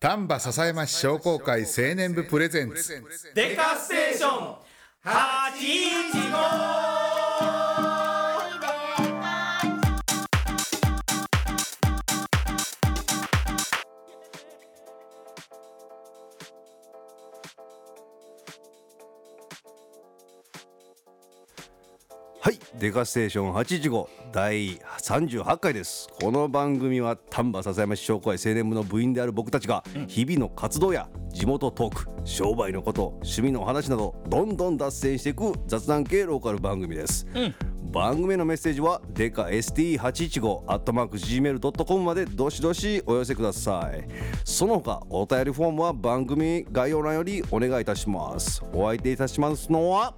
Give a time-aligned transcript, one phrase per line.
[0.00, 3.02] 丹波篠山市商工会青年部プレゼンツ。
[3.34, 4.56] デカステーション
[5.04, 7.09] 815
[22.78, 26.08] デカステーション815第38回です。
[26.20, 37.26] この番組は丹波篠山市商工会青年部の部員である僕たちが日々の活動や地元トーク商売のこと趣味の話などどんどん脱線していく雑談系ローカル番組です、
[37.90, 44.06] 番組へのメッセージはデカ ST815 アットマーク Gmail.com までどしどしお寄せください。
[44.44, 48.62] その他お便りフォームは番組概要欄よりお願いいたします。
[48.72, 50.14] お相手いたしますのは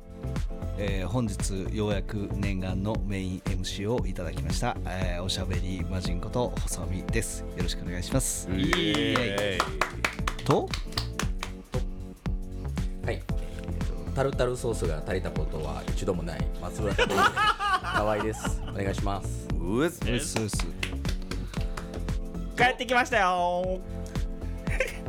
[0.78, 7.40] えー本日ようやく念願のメイン MC をいただきました、えーおしゃべり魔人こと細見です。
[7.40, 8.48] よろしくお願いします。
[8.50, 10.44] イエーイ。
[10.44, 10.68] と？
[13.04, 16.47] はい、えーとタルタルソースが足りたことは一度もない。
[16.60, 17.20] 松村拓です
[17.82, 18.62] 河合です。
[18.69, 19.48] お願いします。
[19.60, 20.00] うえす
[20.41, 20.66] うっす。
[22.56, 23.80] 帰ってきましたよ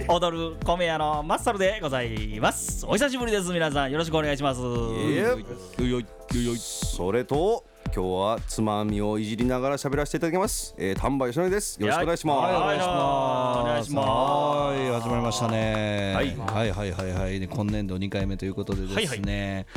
[0.07, 2.85] 踊る米屋のマッサルでございます。
[2.85, 3.91] お久しぶりです皆さん。
[3.91, 4.61] よろしくお願いします。
[4.61, 5.41] いえよい。
[5.41, 6.57] よいよい。
[6.57, 7.63] それと
[7.93, 11.79] 今日はつまみをいじりながら喋らせていただきます、えー、丹波よしのりです。
[11.79, 12.55] よろしくお願いします、はい。
[12.55, 12.79] お願い。
[12.79, 14.07] しますお願いします。
[14.07, 15.01] はい。
[15.01, 16.35] 始まりましたね、はい。
[16.35, 17.39] はいはいはいはい。
[17.39, 19.67] で今年度2回目ということでですね、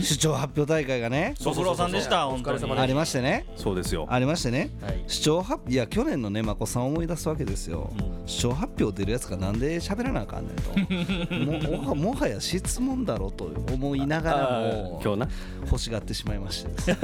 [0.00, 1.34] 市長発表大会がね。
[1.44, 3.46] ご苦労さんでした本当にお疲れ様でありましてね。
[3.56, 4.06] そうですよ。
[4.08, 5.04] ありましてね、はい。
[5.06, 7.92] 市長発いや去年のねまこさんを思い出すわけですよ、
[8.26, 11.74] 市長発表出るやつがなんで喋らなあかんねんと。
[11.86, 15.28] ももはや質問だろうと思いながらも今日な。
[15.66, 16.70] 欲しがってしまいまして。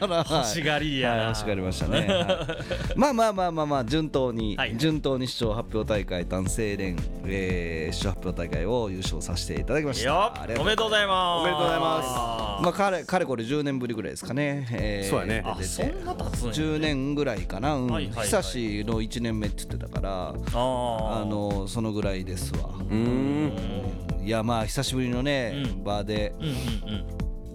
[0.00, 1.10] 欲しがりや。
[1.10, 1.26] なはい。
[1.28, 2.56] 欲しがりましたね、は
[2.94, 2.98] い。
[2.98, 4.76] まあまあまあまあまあ順当に、はい。
[4.76, 15.42] 順当に市長発表大会男性連、えー、市長発表大会を優勝させていただきましたおめでとうございますおめでとうございますまあかれかれこれ10年ぶりぐらいですかね、えーそうやね。
[15.44, 17.86] あそんな経つんや10年ぐらいかな、うん。
[17.88, 18.26] はいはいはい。
[18.26, 22.70] 久しの1年目って言ってたからああーのそのぐらいですわ。
[22.78, 24.22] うーん。
[24.24, 25.84] いやまあ久しぶりのね、うん。
[25.84, 26.34] 場で。
[26.40, 26.54] うんうん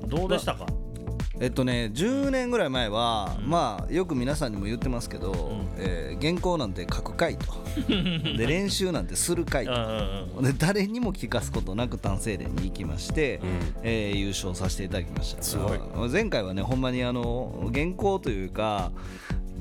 [0.04, 0.10] うん。
[0.10, 0.66] どうでしたか？
[1.42, 7.46] えっとね10年ぐらい前は、まあよく皆さんにも言ってますけど、えー原稿なんて書くかいと。
[8.38, 9.72] で練習なんてするかいと。
[9.72, 13.42] うんうんうんで誰にも聞かすことなく単成連に行きまして、
[13.82, 15.42] えー優勝させていただきました。
[15.42, 15.80] すごい。
[16.12, 18.92] 前回はねほんまにあの原稿というか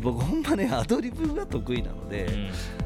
[0.02, 2.28] 僕ほんまねアドリブが得意なので、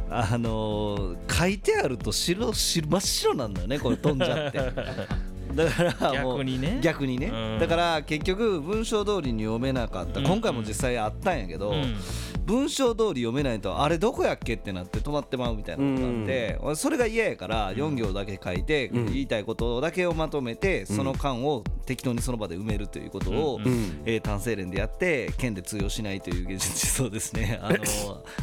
[0.09, 4.61] あのー書いてあると白白真っ白なんだよねこれ飛んじゃって。
[5.55, 6.79] だから逆にね。
[6.83, 7.59] 逆にね、うん。
[7.59, 10.27] だから結局文章通りに読めなかった、うん。
[10.27, 11.97] 今回も実際あったんやけど、うん。
[12.45, 23.61] 文章通り読めないとあれどこやっけってなって止まってまうみたいなことがあって、俺それが嫌やから4行だけ書いて、言いたいことだけをまとめて、その間を適当にその場で埋めるということを、
[24.05, 27.77] えー単成連でやって県で通用しないという現実そうですね あの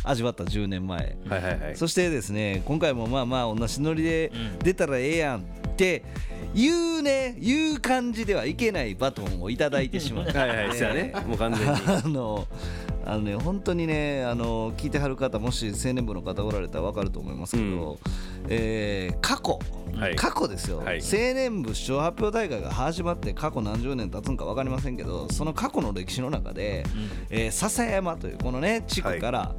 [0.03, 1.17] 味わった10年前。
[1.27, 1.75] はいはいはい。
[1.75, 4.31] そしてですね今回もまあまあ同じノリで
[4.63, 6.03] 出たらええやんって
[6.53, 11.13] 言うね言う感じではいけないバトンをいただいてしまって はいはいね。
[11.27, 11.79] もう完全に。
[11.87, 12.47] あの
[13.03, 17.99] あのね本当にねあの聞いてはる方もし青年部の方おられたら分かると思いますけど、
[18.47, 19.59] えー過去、
[19.97, 20.15] はい。
[20.15, 20.99] 過去ですよ、はい。
[20.99, 26.85] 青年部市長発表大会が始まって過去何十年経つんか分かりませんけどその過去の歴史の中で、
[27.29, 29.55] えー笹山というこのね地区から、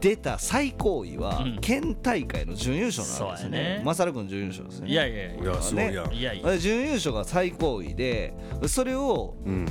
[0.00, 1.58] 出た最高位はうん。
[1.60, 3.58] 県大会の準優勝なんですね。
[3.78, 3.82] ね。
[3.84, 4.88] マサル君準優勝ですね。
[4.88, 8.34] いやいやいいやすごいやん、いやいやで準優勝が最高位で
[8.66, 9.66] それをうん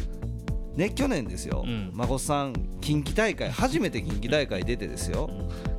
[0.80, 1.92] ね去年ですよ、うん。
[1.94, 5.30] 孫さん近畿大会初めて近畿大会出てですよ、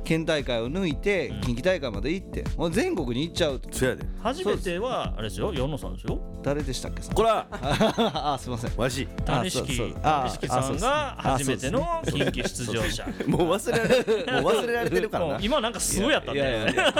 [0.03, 3.59] 県大会を抜いて近畿大会まで行ってもう全国に行っちゃう。
[3.71, 4.05] そやで。
[4.21, 6.19] 初めてはあれですよ四野さんですよ。
[6.43, 7.47] 誰でしたっけこら。
[7.51, 8.77] あすいません。
[8.77, 9.07] わし。
[9.25, 9.99] 谷敷そうそう。
[10.03, 13.07] あ谷敷さんがあ初めての近畿出場者。
[13.27, 15.39] もう忘れられもう忘れられてるからな。
[15.41, 16.91] 今なんかすごいやったいやいやいねや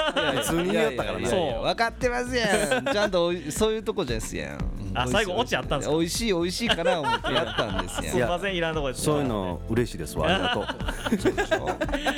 [0.42, 1.20] 普通に言いよったからな。
[1.20, 1.64] いやいやいやそう。
[1.64, 2.86] 分かってますやん。
[2.86, 5.96] ちゃんとそういうとこですやんあ最後オチあったんですか？
[5.98, 10.28] 美味しい美味しいかな思ってやったんですすやんいませんいらんとこですそういうの嬉しいですわ。
[10.34, 11.62] ありがと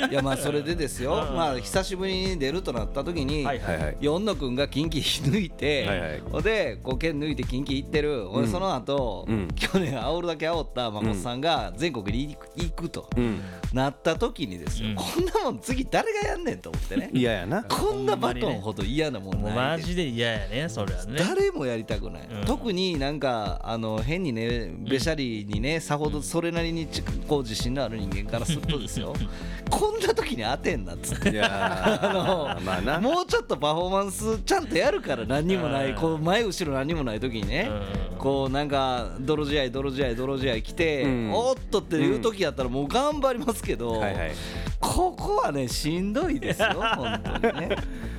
[0.08, 0.10] う。
[0.10, 3.96] いやまあそれでですよ、まあ久しぶりに出るとなった時に、はいはいはい。
[4.00, 6.20] 四野くんが近畿抜いて、はいはい。
[6.30, 9.48] ほんでこう県抜いて近畿行ってる、ほんでその後、うん。
[9.54, 13.40] 去年煽るだけ煽った孫さんが全国に行く行くと、うん。
[13.72, 14.94] なった時にですよ、うん。
[14.94, 17.10] こんなもん次誰がやんねんと思ってね。
[17.12, 17.64] 嫌やな。
[17.64, 21.18] こんなバトンほど嫌なもんないでマジで嫌やねそれはね。
[21.18, 22.44] 誰もやりたくない、うん。
[22.44, 29.12] 特特になんかあの変にねべしゃりにねさほどそれなりにちこう自信のある人間からするとですよ。
[29.68, 31.28] こんな時に当てんなっつって。
[31.28, 32.98] いやあーまあな。
[33.00, 35.90] もうちょっとパフォーマンスちゃんとやるから何にもなうん。
[35.90, 37.68] いこう前後ろ何にもない時にね
[38.12, 38.16] うん。
[38.16, 41.32] こうなんか泥試合泥試合泥試合来てうん。
[41.34, 44.32] おっとっていう時やったらもう頑張りますけどはいはい
[44.80, 47.76] ここはねしんどいですよ本当にね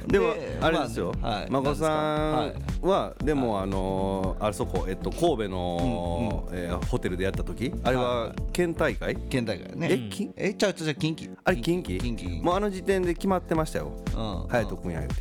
[0.08, 1.14] でもあれですよ。
[1.22, 1.48] はい。
[1.50, 2.52] 孫さな
[2.86, 9.16] んはでもあのーあそこえっと神戸のえーホテルでやった時あれは県大会？
[9.16, 9.88] 県大会ね。
[9.92, 11.36] えきえちゃうちゃう近畿。
[11.44, 12.00] あれ近畿？
[12.00, 13.92] 近畿もうあの時点で決まってましたよ。
[14.16, 14.48] うん。
[14.48, 15.16] 隼人君や言うて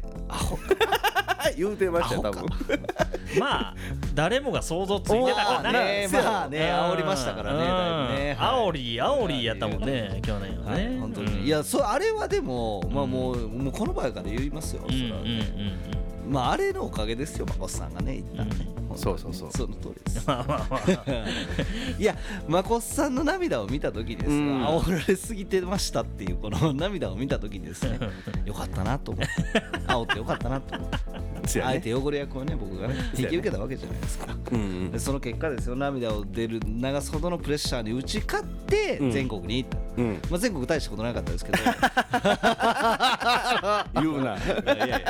[1.57, 2.47] 言うてましたよ多分。
[3.39, 3.75] まあ
[4.15, 8.35] 誰もが想像ついてたからなねまあね煽りましたからねだいぶね。
[8.39, 8.69] はい。
[8.69, 18.55] 煽り煽りやったもんね去年ははいね本当に、うんいやそあれはでも、まあもうもうこの場合から言いますよ、うんうんそれはねまああれのおかげですよまこさんがね一旦ね、
[18.95, 19.13] 本当に。
[19.13, 19.51] そうそうそう。
[19.53, 20.27] その通りです。
[20.27, 20.81] まあまあまあ。
[21.99, 22.17] いや
[22.49, 24.67] まこさんの涙を見た時ですよ、うん。
[24.67, 27.99] 煽られすぎてましたっていうこの涙を見た時にですね
[28.45, 29.33] よかったなと思って。
[29.87, 30.97] 煽ってよかったなと思って。
[31.63, 34.35] あえて汚れ役をね僕がね引き受けたわけじゃないですか。
[34.53, 34.91] うんうん。
[34.91, 39.11] でその結果ですよ涙を出る流すほどのプレッシャーに打ち勝ってうん。
[39.11, 40.19] 全国に行った、うん。
[40.31, 41.59] まあ、全国大したことなかったですけど。
[44.01, 44.37] 言うな。
[44.37, 44.41] い
[44.79, 45.01] やいや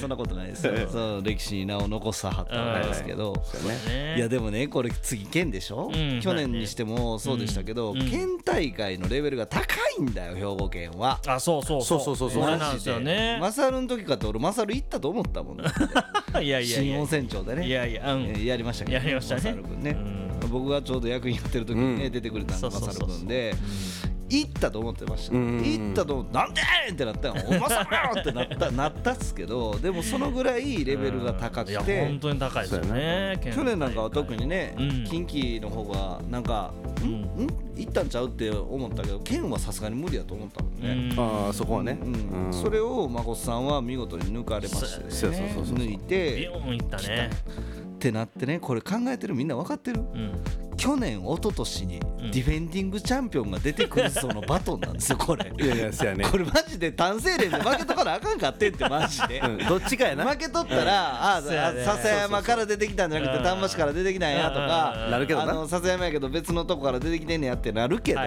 [0.00, 0.72] そんなことないですよ。
[0.90, 4.14] そう歴史に名を残さはったわけですけど、そうやね。
[4.14, 4.16] ね。
[4.16, 8.10] いやでもねこれ次県でしょ、うん去年にしてもそうでしたけど、うん。
[8.10, 9.64] 県大会のレベルが高
[9.98, 11.20] いんだよ兵庫県は。
[11.26, 12.00] あそうそうそう。
[12.00, 13.38] そうそうそうこれなんですよね。
[13.40, 15.64] マサルの時かって俺マサル行ったと思ったもんね。
[16.42, 17.66] いやいやいや新温泉町でね。
[17.66, 18.18] いやいやう
[18.56, 19.40] りましたけど、やりましたね。
[19.42, 19.96] マサル君ね、
[20.44, 22.12] う僕がちょうど役員やってる時にね、うん。
[22.12, 23.08] 出てくれたのがマそうそうそう。
[23.08, 23.54] サル君で
[24.28, 25.62] 行ったと思ってました、うん。
[25.62, 26.60] 行ったと思ってなんで？
[26.90, 27.34] ーってなったよ。
[27.48, 35.04] おマサルよってなったなったっすけどでもそのぐらいレベルが高くいやて本当に高いですよね去年なんかは特にね、うん。
[35.04, 36.72] 近畿の方がなんか、
[37.04, 37.46] ん、ん？
[37.76, 41.98] 行ったんちゃうって思ったけど県はさすがに無理だと思ったもんね、ああそこはね。
[42.02, 42.46] うん。
[42.46, 42.52] うん。
[42.52, 47.30] それを孫さんは見事に抜かれましてねそうそうそうそう抜いビてヨーンいったね。
[47.96, 50.00] ってなってねこれ考えてるみんな分かってる。
[50.00, 50.32] うん
[50.76, 52.00] 去年一昨年にん。
[52.00, 55.52] ディフェンディングチャンピオンが出てくるそのバトンなんですよこれ。
[55.58, 56.24] いやいやそうやね。
[56.24, 59.40] これマジで単性連で負けとかなあかんかってんってマジで。
[59.40, 60.26] うんどっちかやな。
[60.26, 61.84] 負けとったら、あそうやね。
[61.84, 63.44] 笹山から出てきたんじゃなくてうん。
[63.44, 65.10] 丹波市から出てきたんやとかうん。
[65.12, 65.52] なるけどな。
[65.52, 68.20] あの笹山やけど別のとこから出てきてんねやってなるけど、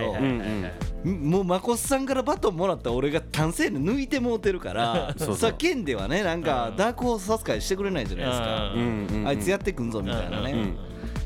[1.04, 5.38] もうまこっさんからバトンもらった俺が単性で抜いてもうてるからそうそう。
[5.38, 6.76] さ県ではねなんかうん。
[6.78, 10.78] ダークホース扱いしてくれないじゃないですか、あいつやってくんぞみたいなね、うん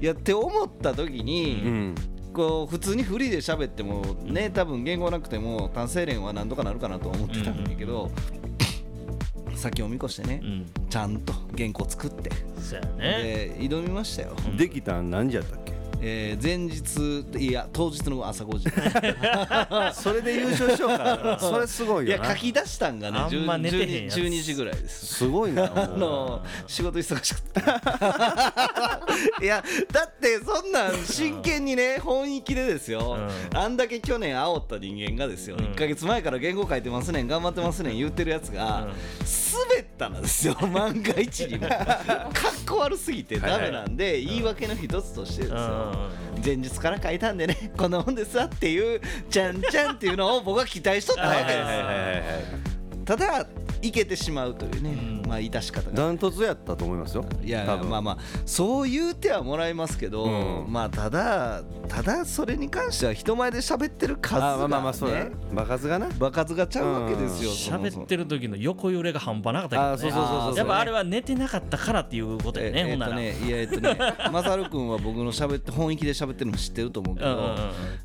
[0.04, 1.96] いやって思った時に、うん
[2.34, 8.10] こう普通にフリーで喋ってもね多分言語なくても単性連は何とかなるかなとは思ってたんだけど、
[9.54, 10.66] 先を見越してね、うん。
[10.90, 12.88] ちゃんと原稿作って、そうや
[13.20, 13.24] ね。
[13.24, 15.73] で挑みましたよ、できたん何時やったっけ？
[16.06, 18.70] えー前日いや当日の朝5時。
[20.02, 22.26] それで優勝しようか それすごいいよな。
[22.26, 24.18] や書き出したんがねあんま寝てへんやつ。
[24.20, 25.06] 12 12時ぐらいです。
[25.06, 27.62] すごいな あの仕事忙しくて
[29.42, 33.18] いやだってそんなん真剣にね本意気でですよ、
[33.54, 35.66] うあんだけ去年煽った人間がですよ、うん。
[35.66, 38.88] 1か月前から原稿書いてますねん頑張ってますねん言ってるやつが、うん。
[38.88, 38.94] 滑
[39.82, 41.58] ったらですよ万が一に。
[41.58, 41.86] もかっ
[42.68, 45.93] こ悪すぎてダメなんで、言い訳の一つとしてですよ、
[46.44, 51.64] 前日から書いたんでね こんなもんですわっていうちゃんちゃんっていうのを僕は期待しとったわけで
[53.00, 53.06] す。
[53.06, 53.46] ただ
[53.84, 55.24] いけてしまうというね、うん。
[55.28, 55.96] まあ致し方が。
[55.96, 57.26] ダントツやったと思いますよ。
[57.44, 60.72] いやまあまあそう言うてはもらいますけど、うん。
[60.72, 65.32] まあただただそれに関しては人前で喋ってる数が、ね、あまあまあまあそうだね。
[65.54, 66.08] 場数がな。
[66.18, 68.04] 場数がちゃうわけですよ、そもそも。
[68.04, 69.88] 喋ってる時の横揺れが半端なかったけどね。
[69.94, 73.98] あそうそうそうそうやっぱあれは寝てなかったからっていうことやね、えほんなら、えっとねいやえっとね
[74.32, 77.56] マサル君は僕の喋って本意気で喋ってるの知ってると思うけど、うんうんうん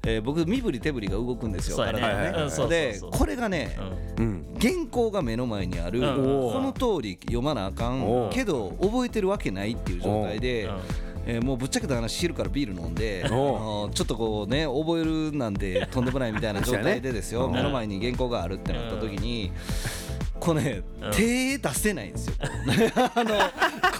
[0.06, 1.92] えー僕身振り手振りが動くんですよね。
[1.92, 2.68] 体がね。
[2.68, 3.78] でこれがね、
[4.18, 4.56] うん。
[4.60, 6.16] 原稿が目の前にある、うん
[6.52, 10.80] この通り読まなあかんけど覚えてるわけないっていう状態でうん、
[11.26, 19.52] えーもうぶっちゃけた話昼からビール飲んでちょっとこうね覚えるなんてとんでもないみたいな状態でですよ、 目の前に原稿があるってなった時に。
[20.40, 21.10] こうね、うん。
[21.12, 22.34] 手出せないんですよ。
[23.14, 23.34] あの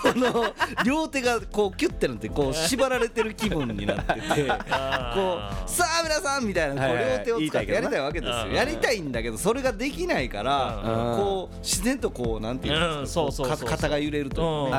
[0.02, 0.54] この
[0.84, 8.50] 両手がこうキュッてなってこう縛られてる気分になってて こうさあ皆さんみたいなこう両手を使ってやりたいわけですうん。
[8.50, 8.56] よ。
[8.56, 11.16] やりたいんだけどそれができないからうん。
[11.16, 12.82] こう自然とこうなんていうん。
[12.82, 14.70] うんですか肩が揺れると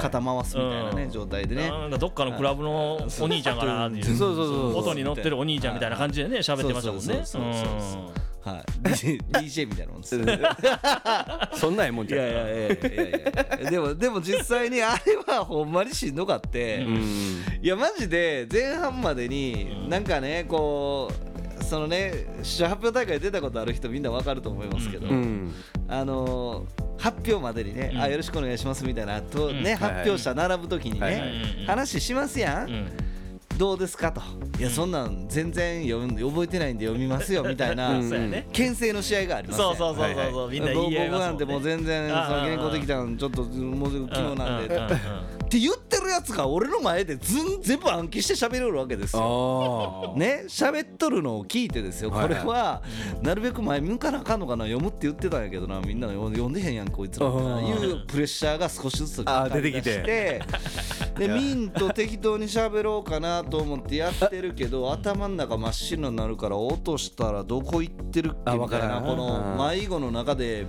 [0.00, 1.10] 肩回すみたいなねうん。
[1.10, 1.70] 状態でね。
[1.70, 7.22] なんかどっかのクラブのお兄ちゃんかなっていうそうそうそうそう音に乗ってるお兄ちゃんみたいな感じでね喋ってましたもんね。
[7.24, 8.88] そうそうそうそうはい。
[8.88, 10.24] DJ, みたいなもんですよ。
[11.54, 17.44] そんなええもんいじゃんやいやいやいやいやでもでも実際にあれはほんまにしんどかって、うん。
[17.62, 21.10] いやマジで前半までになんかねこ
[21.60, 25.54] うそのね出場発表大会出たことある人みんなわかると思いますけど、うん。
[25.88, 28.00] あのー発表までにね、うん。
[28.00, 29.64] あよろしくお願いしますみたいなと、うん。
[29.64, 29.76] ね、はい。
[29.76, 31.30] 発表者並ぶ時にね、はいはい。
[31.30, 32.92] うん話しますやん
[33.62, 34.10] どうですか？
[34.10, 34.20] と。
[34.58, 37.92] いやそんなん全然読ん覚えてないんで読みますよみたいな、
[38.52, 40.50] 牽制の試合がありますやんそうそうそうそうそう。
[40.50, 50.12] みんな言い合い僕なんてもう全然その原稿できたんちょっともう昨日なんで、って言ってるやつが俺の前でずん全部暗記して喋れるわけですよ。
[50.16, 50.44] あね？
[50.48, 52.10] 喋っとるのを聞いてですよ。
[52.10, 52.82] これは
[53.22, 60.42] なるべく前向かなあかんのかな読むって言ってたんやけどなみんな読ん読んでへんやんこいつらいうプレッシャーが少しずつ出てきて。
[61.12, 70.66] でミンと適当に喋ろうかなと思ってやってるけど頭の中真っ白になるから落としたらどこ行ってるっけあみたいわからなんこの迷子の中で。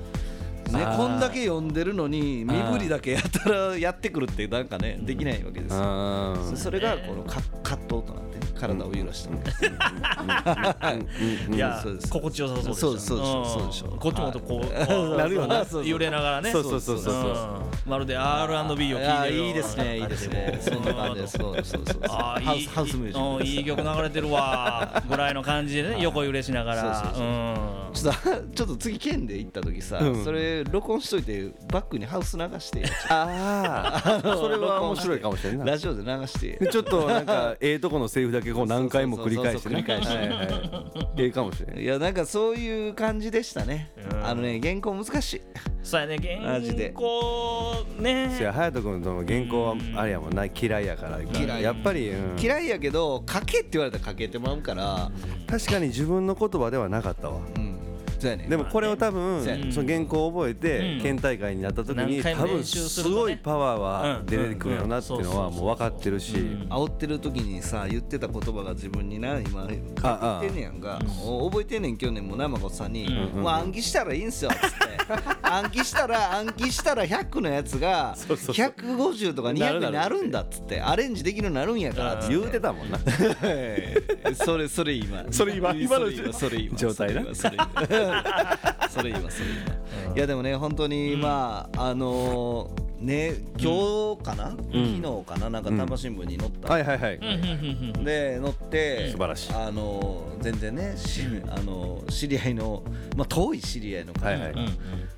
[0.74, 5.82] ね、こんだけ読んでるのに身振りだけやったらやってくるってなんかねできないわけですよ。
[5.82, 9.34] あそそれがこのか葛藤となってね体を揺らして
[11.50, 12.10] るいやそうです。
[12.10, 13.90] 心地よさそうでした。
[13.90, 15.88] こっちもとこうなるよなそうそう。
[15.88, 16.52] 揺れながらね。
[16.52, 17.14] そうそうそうそう。
[17.14, 17.92] うん。
[17.92, 20.60] まるで R&B を聴いてるいあいですねいいですね。
[20.62, 22.02] そんな感じですそうそうそうそう。
[22.08, 22.68] あーいい。
[22.68, 23.44] ハウスミュージック。
[23.44, 25.04] うんいい曲流れてるわ。
[25.10, 26.96] ぐらいの感じでね横揺れしながら。
[26.96, 27.24] そうそうそう。
[27.94, 30.24] ちょっと ちょっと次県で行った時さ、うん。
[30.24, 32.82] それ録音しといてバックにハウス流して。
[32.82, 35.66] よあーそれは面白いかもしれんな。
[35.66, 36.58] いラジオで流して。
[36.58, 40.16] でちょっとなんかええとこのセリフだけこう何回も繰り返して繰り返して
[41.18, 41.80] ええかもしれん。
[41.80, 45.42] いやなんかそういう感じでしたね、うんあのね原稿難しい。
[45.84, 46.18] そうやね。
[46.18, 48.34] 原稿ね。
[48.38, 51.22] せや隼人君との原稿はあれやもんな嫌いやから。
[51.22, 51.64] 嫌い。
[51.64, 52.40] やっぱり、うん。
[52.40, 55.12] 嫌いやけど書けって言われたら書けてまうから。
[55.50, 57.42] 確かに自分の言葉ではなかったわ。
[57.56, 57.73] うん
[58.24, 61.02] でもこれを多分その原稿を覚えてうん。
[61.04, 66.36] 県大会になった時に多分すごいパワーは出てくるよなっていうのはうんもう分かってるし。
[66.38, 71.00] うん煽ってる時にさ言ってた言葉が自分にな今書いてんねやんか。
[71.24, 74.94] お覚えてんねん去年もなまこさんに「もう暗記したらいいんすよ」っつって。
[75.44, 80.82] 暗記したら暗記したら100のやつがそうそう150とか200になるんだっつって。
[80.82, 82.36] アレンジできるようになるんやからっつって。
[82.36, 82.98] 言うてたもんな。
[84.34, 85.26] それそれ今。
[85.30, 86.78] それ今今のそれ今それ今。
[86.78, 87.24] 状態な。
[87.36, 88.13] それ今
[88.90, 89.46] それ今それ
[90.06, 94.52] 今いやでもね本当にまああのーね今日かな？
[94.52, 95.50] 昨日かな？
[95.50, 96.70] なんか丹波新聞に載った。
[96.70, 97.20] はいはいはい。
[98.04, 99.54] で乗って素晴らしい。
[99.54, 102.84] あの全然ねしあの知り合いの
[103.16, 104.54] まあ遠い知り合いの方がはいはい。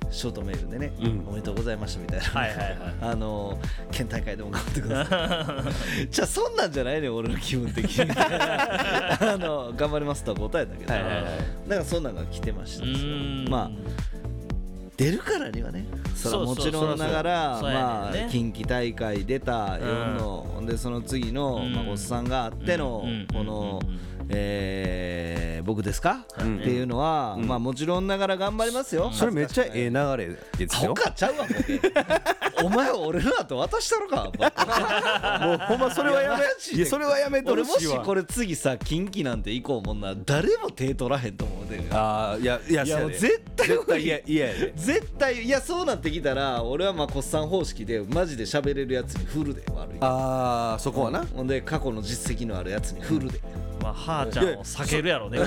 [0.08, 2.24] ショートメールでねうんおめでとうございましたみたいな。
[2.26, 2.76] はいはいはい。
[3.02, 3.58] あの
[3.90, 5.64] 県大会でも頑張ってくださ
[6.02, 6.06] い。
[6.10, 8.10] じゃあそんなんじゃないね俺の気分的に。
[8.14, 10.92] あの頑張りますとは答えたけど。
[10.92, 11.24] はいはいはい。
[11.68, 13.70] だからそんなんが来てましたまあ
[14.96, 15.86] 出るからにはね。
[16.14, 21.72] それはもちろんながらまあ近畿大会出た4の、ほんでその次のうん。
[21.74, 26.24] 孫さんがあってのうんこのうんえー僕ですか？
[26.44, 26.58] ん。
[26.58, 29.10] っていうのはまあもちろんながら頑張りますよ。
[29.12, 30.94] それめっちゃええ流れですよ。
[30.94, 31.46] 他ちゃうわ
[32.64, 36.38] お前は俺の後渡したろかもうほんまそれはや
[36.76, 41.82] めそれはやめて俺もほしこれ次さ近畿なんて行こうもんな誰も手取らへんと思うで。
[41.90, 49.98] ああいやいやいや絶対いやいや絶対いやそうなってきたら俺はまあこっさん方式でマジで喋れるやつに振るで悪い。
[50.00, 51.24] ああそこはな。
[51.34, 53.40] ほんで過去の実績のあるやつに振るで、
[53.86, 55.38] まあはーちゃんを避けるやろね。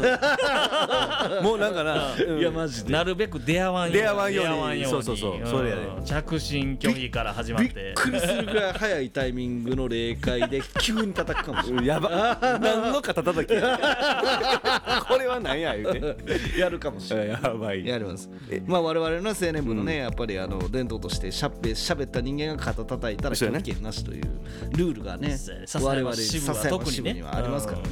[1.41, 2.39] もうなんかなうん。
[2.39, 2.93] いやマジで。
[2.93, 3.93] なるべく出会わんように。
[3.93, 4.51] 出会わんように。
[4.51, 5.47] 出会わんそうそうそう。
[5.47, 5.81] それやで。
[5.81, 12.37] うん着信拒否から始まっびってくりするぐらい早いタイミングの霊界で急に叩くかもしれないやば。
[12.61, 16.59] 何の肩叩きや これは何や言うて。
[16.59, 17.85] やるかもしれないやばい。
[17.85, 18.29] やります。
[18.65, 24.23] まあ我々の青年部のね、やっぱりあの伝統としてしゃべ喋った人間が肩叩いたら拒否権なしという
[24.71, 25.37] ルールがね
[25.75, 27.85] 我々山支部は特にはありますからね、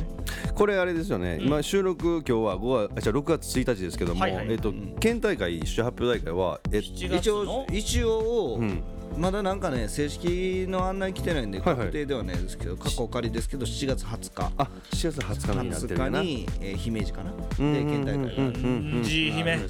[0.55, 4.47] これあれですよね、今収録今日は5月あじゃあ6月1日ですけども、はいはい。
[4.49, 8.83] えっと県大会出発表大会はえ7月一応の一応、ん
[9.15, 11.77] まだなんかね正式の案内来てないんではいはい。
[11.79, 14.51] 確定ではないですけど、過去仮ですけど7月20日。
[14.57, 19.61] あ7月20日になってるよ20な日に、えー姫路かな、んで県大会がある、うんジ姫うん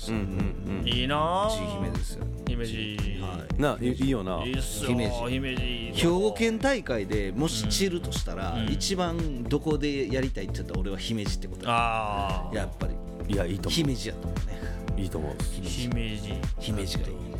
[0.79, 2.25] うんいいな地姫ですよ。
[2.47, 2.77] 姫路。
[2.77, 4.43] うんないいいいよな。
[4.45, 5.29] いいっすよ姫路。
[5.29, 5.61] 姫路。
[5.93, 8.69] 兵庫県大会でもし散るとしたら、うん。
[8.71, 11.71] 一番どこでやりたいって言ったら俺は姫路ってことだ。
[11.71, 12.93] ああやっぱり。
[13.33, 14.61] いやいいと思姫路やと思うね。
[14.97, 16.33] ういいと思う姫路。
[16.59, 17.36] 姫路がいい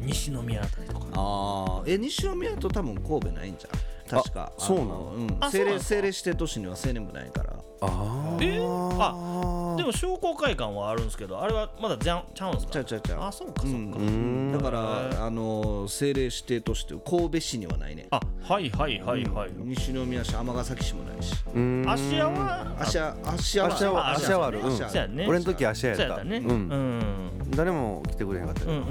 [0.00, 1.06] 西宮あたりとか。
[1.14, 4.20] ああえ西宮と多分神戸ないんじゃん。
[4.22, 4.52] 確か。
[4.56, 4.88] あそうなの？
[4.88, 5.26] のうん。
[5.40, 8.58] 政令政令指定都市には青年部ないからあえ？
[9.02, 12.72] あでも商工会館はあるんですけどあれはまだじゃんちゃうんですか？
[12.72, 13.22] ちゃうちゃうちゃう。
[13.22, 18.06] あそうかそうか、うんだからあの政令指定として神戸市にはないね。
[18.10, 21.34] あはいはいはいはい、西宮市尼崎市もないし。
[21.54, 21.84] うん。
[21.88, 22.76] 芦屋は？
[22.80, 24.60] 芦屋芦屋芦屋は芦屋はある。
[24.60, 25.28] うん。
[25.28, 26.02] 俺の時芦屋やった。
[26.02, 26.36] そうやったね。
[26.38, 26.50] うん。
[26.50, 27.50] うん。
[27.52, 28.66] 誰も来てくれへんかったよ。
[28.70, 28.84] うんうん。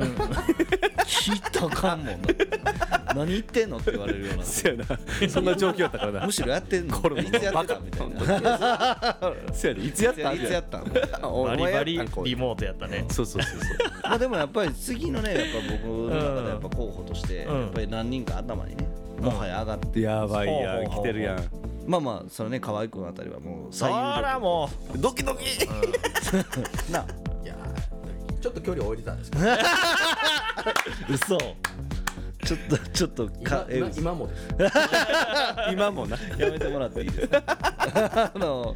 [1.06, 2.28] 聞いたかんもんな。
[3.16, 4.44] 何言ってんのって言われるような。
[4.44, 4.86] そやな。
[5.28, 6.26] そんな状況やったからな。
[6.26, 6.98] むしろやってんの。
[6.98, 8.79] いつやってたみたいな
[9.54, 11.94] そやでいつやったいつやったんバリバリ
[12.24, 13.06] リモートやったね。
[13.10, 13.78] そうそうそうそう。
[14.04, 17.62] まあでもやっぱり次のねやっぱ僕の中でやっぱ候補としてうん。
[17.62, 18.88] やっぱり何人か頭にね
[19.20, 20.02] もはや上がって。
[20.02, 21.44] やばいやん来てるやん。
[21.88, 25.46] まあまあそのね河合君あたりはもうそ最有らもドキドキ。
[25.60, 25.68] 力
[26.92, 27.06] な
[27.44, 29.46] いやーちょっと距離置いてたんですけど。
[31.10, 31.38] 嘘
[32.50, 34.48] ちょっとちょっと今かえ今今もです。
[35.72, 36.18] 今もな。
[36.38, 37.44] やめてもらっていいですか？
[38.34, 38.76] あの、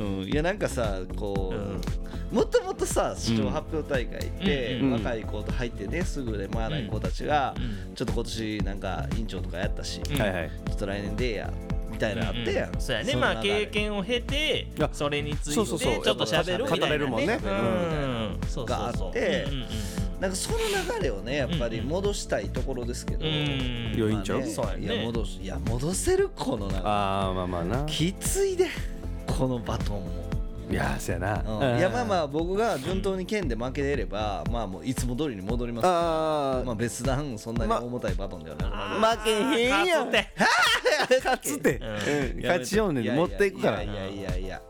[0.00, 1.54] うん、いやなんかさこ
[2.32, 4.86] う、もともとさ市長発表大会って、うん。
[4.86, 7.60] うん若い子と入ってねすぐで回らない子たちが、う
[7.92, 7.94] ん。
[7.94, 10.16] ちょっと今年なんか委員長とかやったし、うん。
[10.16, 10.50] ちはいはい。
[10.70, 11.52] ょっと来年でええや
[11.92, 13.12] みたいなのあってやん、うんそうやね。
[13.12, 15.68] のまあ経験を経てあそれについてちょっ
[16.02, 17.38] と喋るみたいな語れるもんね。
[17.40, 18.64] うん。
[18.66, 19.64] があってうんうん
[20.24, 23.32] なんかその流れをねやっぱり戻したいところですけど、うん。
[23.32, 24.38] うんよいんちゃう？
[24.38, 24.52] まあね。
[24.54, 24.94] そうやね。
[24.94, 25.38] いや戻す。
[25.42, 26.82] いや戻せるこのなんか。
[26.86, 27.84] あーまあまあな。
[27.84, 28.68] きついで
[29.26, 30.24] このバトンも。
[30.70, 31.44] いやそやな。
[31.46, 31.78] うん。
[31.78, 35.84] いやまあまあ僕が順当に剣で負けれればまあもういつも通りに戻ります。
[35.86, 39.06] あまあ別段そんなに重たいバトンではなくなる。
[39.06, 40.10] あ負けへんやん。
[40.10, 40.30] 勝つっ
[41.10, 41.16] て。
[41.18, 41.76] 勝つっ て。
[41.76, 42.42] うん。
[42.42, 43.82] 勝ちようね持っていくから。
[43.82, 44.62] いやいやいやいや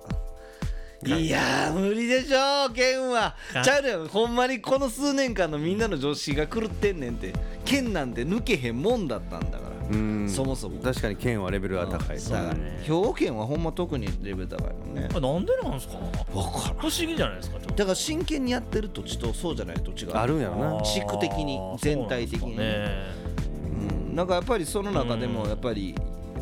[1.06, 3.34] いやー無理でしょ剣は。
[3.62, 7.32] ちゃうねんほんまにこの数年間のみんなの常識が狂ってんねんって
[7.64, 9.74] 剣なんて抜けへんもんだったんだから。
[9.90, 10.28] うん。
[10.28, 10.80] そもそも。
[10.80, 12.16] 確かに剣はレベルが高い。
[12.18, 15.08] だからね兵庫県はほんま特にレベル高いもんね。
[15.14, 15.98] あなんでなんですか？
[16.32, 16.78] 分からん。
[16.78, 17.74] 不思議じゃないですかちょっと。
[17.74, 20.82] だから真剣にやってる土地とそうじゃない土地があるんやろな。
[20.82, 22.56] 地区的に全体的に。
[22.56, 22.88] ね。
[24.08, 24.16] うん。
[24.16, 25.32] なんかやっぱりその中でうん。
[25.34, 25.94] もやっぱり、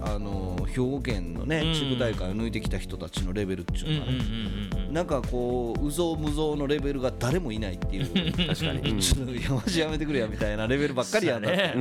[0.04, 1.74] あの兵庫県のねうん。
[1.74, 8.46] 地区大会を抜いてきた人たちのレベルっていうのがね、うんうんうんうんなんかこううぞうむぞうのレベルが誰もいないっていう。
[8.46, 9.00] 確かに。
[9.00, 11.72] ちょっといややめてくれやみたいなレベルばっかりやね。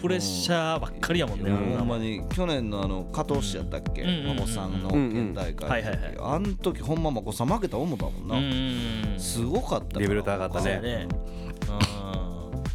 [0.00, 1.44] プレッシャーばっかりやもん。
[1.44, 1.76] ね、うん。
[1.76, 1.88] ほん。
[1.88, 4.82] まに去年のあの加藤市やったっけ、孫さん。
[4.82, 5.84] の県大会
[6.18, 6.56] あん。
[6.56, 7.02] 時ほん。
[7.02, 7.48] ま孫さん。
[7.48, 8.28] 負けた思ったもん。
[8.28, 9.20] な、うん。
[9.20, 11.06] すごかったレベル高かったね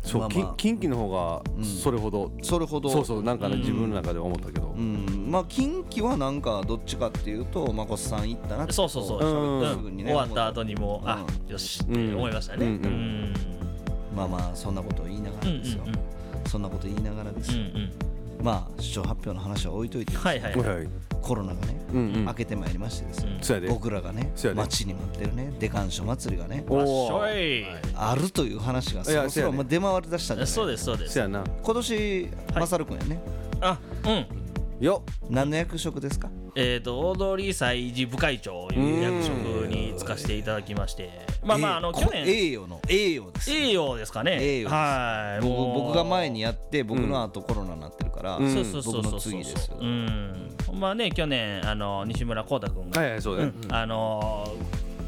[0.10, 0.54] そうまあまあ。
[0.58, 2.90] 近畿の方がそれほど、それほど。
[2.90, 9.60] そうそうなんかね、自分の中で思ったけど、うん、まあ近畿はなんかどっちかっていうとまこさん行ったなってそうそうそう、うん。
[9.60, 12.72] うんすぐにね終わった後にも、あうよしって思いましたね、うん。
[12.74, 13.34] うん。
[14.16, 15.96] まあまあそんなことを言いながらですよ、うんうん。
[16.48, 18.09] そんなこと言いながらですよ、うんうん
[18.42, 20.88] まあ市長発表の話は置いといてはいはい、はいはい。
[21.22, 22.26] コロナがね、うんうん。
[22.26, 26.64] 明けてまいりましてですよ、う僕らがね待ちに待ってるねデカンショ祭りがね
[27.96, 31.14] あるという話がそろそろまあ出回り出したんじゃないそうですそうです。
[31.14, 31.44] そやな。
[31.62, 33.22] 今年マサル君やね。
[33.62, 34.26] あうん。
[34.80, 36.30] よ何の役職ですか？
[36.56, 39.34] えっ、と大通祭事部会長いう役職
[39.68, 41.10] に就かせていただきまして。
[41.44, 42.24] まあまああの去年。
[42.28, 44.66] 栄誉の栄誉です栄誉ですかね。
[44.66, 45.44] はい。
[45.44, 48.54] 僕僕が前にやって僕の後コロナになってるから、うん。
[48.54, 50.50] そうそうそうそう僕の次ですようん。
[50.74, 54.48] まあね去年あの西村光太君が、はいはいそうだね、あの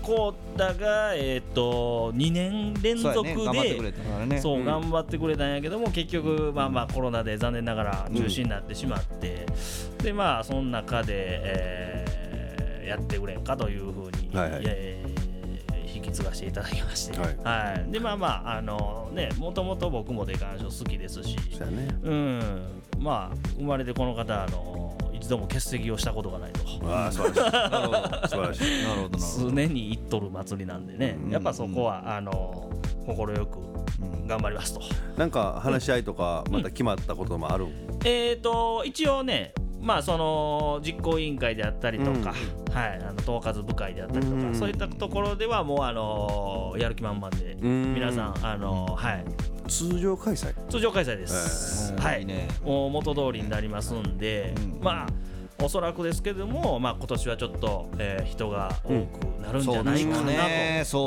[0.02, 3.92] 光太がえっ、と2年連続そうやね頑張ってくれ
[4.28, 9.46] でそう頑張ってくれたんやけども結局まあまあコロナで残念ながら中止になってしまって、
[10.04, 12.22] でまあその中で、えー
[12.92, 14.62] やってくれんかというふうに、はいはい。
[14.66, 15.22] えー
[15.94, 17.38] 引き継がせていただきまして、はい。
[17.44, 17.92] はい。
[17.92, 21.36] でまあまああのねもともと僕もデカンショ好きですし。
[21.52, 21.88] そうやね。
[22.02, 22.62] うん。
[22.98, 26.86] まあ生まれてこの方あの一度も欠席をしたことがないと。
[26.86, 27.52] わあ素晴らしい。
[27.52, 31.30] なるほど素晴らしい常に行っとる祭りなんでね、うん。
[31.30, 32.72] やっぱそこはあの
[33.06, 33.60] 快く
[34.26, 34.82] 頑張りますと。
[35.16, 37.68] なんか話し合いとかまた決まったこともある？
[37.68, 37.70] ん、
[38.04, 42.34] えー、と一応ねまあその実行委員会であったりとか、
[42.74, 44.56] はい、あの統括部会であったりとか、うん。
[44.56, 47.94] そういったところではもうあのやる気満々で、ん。
[47.94, 49.26] 皆さんあの、はい、
[49.72, 50.54] 通常開催。
[50.70, 51.94] 通常開催です。
[51.96, 52.20] はい。
[52.20, 52.50] いいね。
[52.64, 54.84] もう元通りになりますんで、うん。
[54.84, 55.08] まあ
[55.64, 60.24] おそらくですけども、まあ、今年はちょっそうえー人が多くなるんじゃないかなと、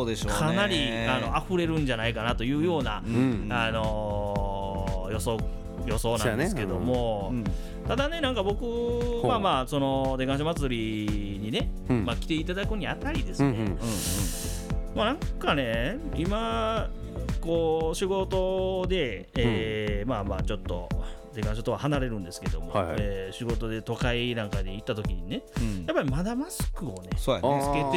[0.05, 0.39] うでしょうね。
[0.39, 0.77] かなり
[1.09, 3.49] あの溢れるんじゃないかなというような、ん。
[3.51, 5.39] あのー予想
[5.87, 7.45] 予想なんですけども、うん。
[7.87, 9.27] ただねなんか僕う。
[9.27, 12.05] まあまあその出願所祭りにね、うん。
[12.05, 13.79] まあ、来ていただくにあたりですね、うんうん。
[14.95, 16.89] まあなんかね今
[17.45, 20.89] こう仕事で、えーまあまあちょっと
[21.35, 22.97] 出願所とは離れるんですけども、はいはい。
[22.99, 25.85] えー仕事で都会なんかで行った時にね、うん。
[25.87, 27.17] やっぱりまだマスクをねね。
[27.17, 27.41] つけて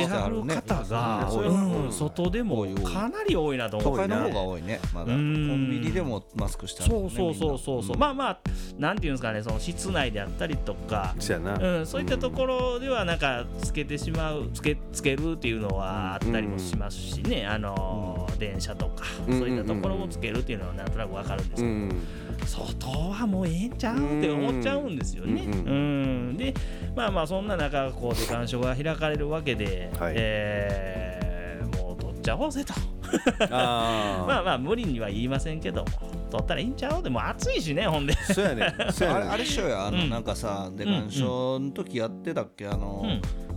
[0.07, 5.07] はる方が、そうん外でもかなり多いなと思って、都会の方が多いねまだ。
[5.07, 5.67] コうん。
[5.67, 7.83] ンビニでもマスクしてあるそうそうそうそう。
[7.83, 8.39] そう、まあまあ
[8.79, 22.01] なんていうんですかねその室内であったりとか、うん、そういったところではなんかつけてしまうつけつけるっていうのはあったりもしますしね、あのー電車とか、うんそういったところをつけるっていうのはなんとなくわかるんですけど、うん
[22.45, 25.43] 外はもうええんちゃうって思っちゃうんですよね。
[25.43, 25.53] うんう
[26.33, 26.53] んで
[26.95, 30.13] まあまあそんな中こうで鑑賞が開かれるわけで、はい。
[30.17, 32.73] えーもう取っちゃおうぜと。
[33.51, 35.85] あ まあまあ無理には言いませんけど
[36.27, 37.03] 取ったらいいんちゃう？
[37.03, 38.13] でも暑いしねほんで。
[38.13, 40.09] あそうやねそうやねあれあれっしょやあの、うん。
[40.09, 42.67] なんかさ出鑑賞の時やってたっけ？
[42.67, 43.03] あの、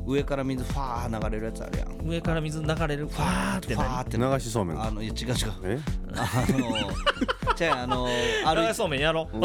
[0.06, 2.06] 上から水ファー流れるやつあるやん。
[2.06, 5.36] 上から水流れるファーってファーなって流しそうめんあのいや違う違う。
[5.64, 5.78] え？
[6.16, 9.28] あのじゃああの歩いそうめんやろ。
[9.32, 9.40] う。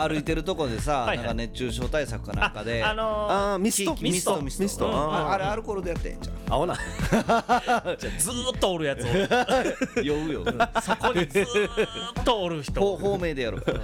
[0.00, 1.16] 歩いてるとこでさ、はいはい。
[1.18, 2.84] なんか熱中症対策かなんかで。
[2.84, 3.96] あのーあーミスト。
[4.00, 4.40] ミスト。
[4.40, 4.86] ミストミスト。
[4.86, 4.92] うん。
[4.92, 6.74] あああれアルコールでやってんじゃ青な。
[7.10, 10.44] じゃあずーっとおるやつおるん酔うよ。
[10.80, 11.44] そこにずー
[12.20, 12.80] っとおる人。
[12.80, 13.60] ほ方面でやろう。
[13.60, 13.74] 褒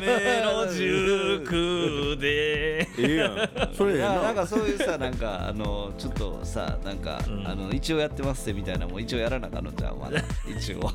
[0.00, 2.80] めの塾で。
[2.80, 3.48] ええやん。
[3.74, 4.20] それな。
[4.20, 7.46] んなかそういうさなんかあのちょっとさなんか、うん。
[7.46, 10.80] あの一応やってますってみたいなもん一応やらなあかんのじゃんまだ一応。
[10.80, 10.92] は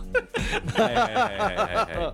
[0.78, 1.40] いはいはいはいはい。
[1.56, 2.14] は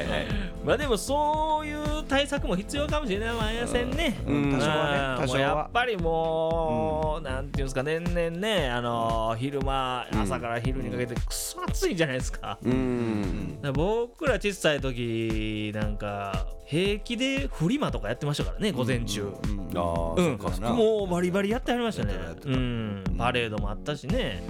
[0.00, 0.26] いはい。
[0.64, 4.16] まあでもそういう対策も必要かもしれないませんね。
[4.26, 4.52] うん。
[4.52, 5.32] 多少はね。
[5.32, 5.38] は。
[5.40, 12.58] やっぱりもう、なんていうんですか年々ねあのー昼間朝から昼にかけてくそ暑いじゃないですか。
[12.62, 13.56] うん。
[13.62, 19.32] だから僕ら小さい時なんか平気でフリマとかやってましたからね午前中。
[19.74, 20.38] ああうん。
[20.38, 22.14] そっかなもうバリバリやってはりましたね。
[22.44, 24.42] うん、パレードもあったしね。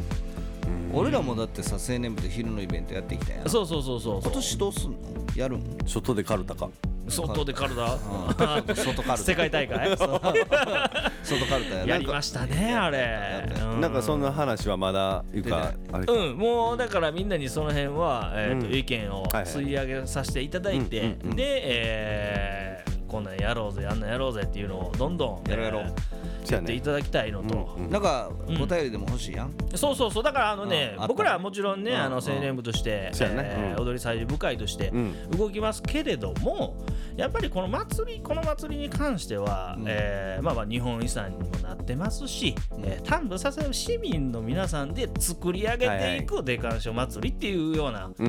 [0.93, 3.49] 俺らもだってさ青年部で昼のイベントやってきたやん。
[3.49, 4.31] そうそうそうそうそう。
[4.31, 4.99] 今年どうすんの？
[5.35, 5.79] やるん？
[5.87, 6.69] 外でカルタか
[7.09, 7.75] 外で体。
[8.75, 9.17] 外カルタ。
[9.17, 9.97] 世界大会。
[9.97, 11.87] 外カルタや。
[11.87, 13.49] やりましたねあれ。
[13.77, 15.73] うなんかそんな話はまだいうか
[16.07, 18.75] うん、もうだからみんなにその辺は、えーとうん。
[18.75, 25.95] 意見を吸い上げさせていただいて、で、えーこんなんやろうぜあんなんやろうぜっていうのをどんどんやろうやろう
[26.45, 26.61] えーそうやね。
[26.61, 28.63] やっていただきたいのと、なんかうん。
[28.63, 30.23] お便りでも欲しいやん、そうそうそう。
[30.23, 31.03] だからあのね、うん。
[31.03, 31.09] あった。
[31.09, 31.97] 僕らはもちろんね、うん。
[31.97, 35.31] あの青年部として、えー踊り祭事部会としてうん。
[35.31, 36.77] 動きますけれども
[37.17, 39.85] やっぱりこの祭りこの祭りに関しては、うん。
[39.89, 48.27] えーまあまあ日本遺産にもなってますし、えー丹部させる市民の皆さんで作り上げていくデカンショ祭りっていうような、うん。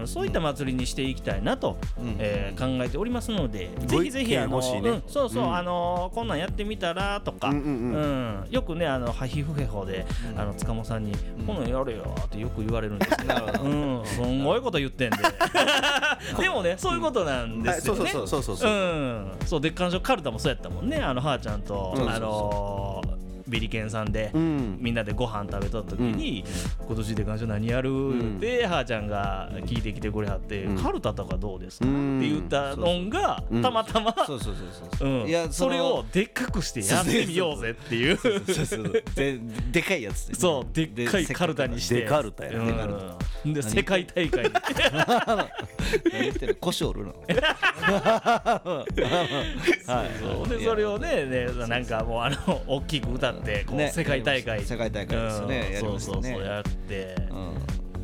[0.00, 2.16] うん、そういった祭りにしていきたいなと、うん。
[2.18, 4.62] えー考えておりますので、ごぜひぜひあの、うん
[5.06, 5.54] そうそう、うん。
[5.56, 11.12] あのこんなんやってみたらとか、うんよくねあのハヒフヘホで、あの塚本さんに、
[11.46, 15.16] こんなんやれよってよく言われるんですけど、うん、すんごいこと言ってんで。
[16.38, 18.74] でもねそういうことなんですよね、はいそうそうそうそうそうう。
[18.74, 20.98] ん、そう月刊書カルタもそうやったもんね。
[20.98, 23.21] あのはーちゃんと、あのー
[23.52, 24.78] ビリケンさんで、うん。
[24.80, 26.44] みんなでご飯食べた時に、
[26.86, 27.90] 今年で感謝何やる？
[27.90, 30.78] んって、はーちゃんが聞いてきてくれはって、うん。
[30.82, 32.18] カルタとかどうですか、うん。
[32.18, 33.62] って言ったのが、うん。
[33.62, 34.14] たまたま、
[35.50, 38.18] それをでっかくしてやってみようぜっていう。
[39.14, 39.38] で
[39.70, 41.96] でかいやつでそうでっかいカルタにして。
[41.96, 42.58] でカルタやね
[43.44, 43.52] うん。
[43.52, 44.50] で世界大会に。
[46.10, 46.54] 何言ってんの？
[46.56, 47.14] 腰折るの。
[49.84, 50.48] そう。
[50.48, 54.62] でそれをねねなんかもうあの大きく歌ってこうね世界大会。
[54.64, 55.66] 世界大会ですよね。
[55.68, 55.74] うん。
[55.74, 56.14] やりましたね。
[56.14, 57.14] そうそうそうやって。
[57.30, 57.52] うん。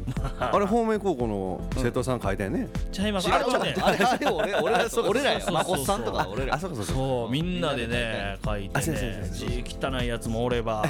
[0.40, 2.68] あれ方面高校の生徒さん書いたよね。
[2.90, 3.28] ちゃいます。
[3.28, 3.34] 違う。
[3.34, 5.40] ああれ俺俺らそう俺らや。
[5.40, 6.92] そうそうまこっさんとか俺らあそうかそうか。
[6.92, 9.48] そうみんなでね書いてあそうそうねそう。
[9.48, 10.84] 字汚いやつもおれば。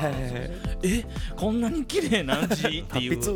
[0.82, 1.04] え
[1.37, 2.68] こんなに綺麗なん字？
[2.80, 3.22] っていう。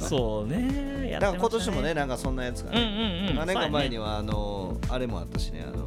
[0.00, 1.10] そうね。
[1.20, 3.36] だから今年もねなんかそんなやつがうんうんねうん。
[3.36, 5.64] 何年か前にははあのあれもあったしね。
[5.66, 5.84] あの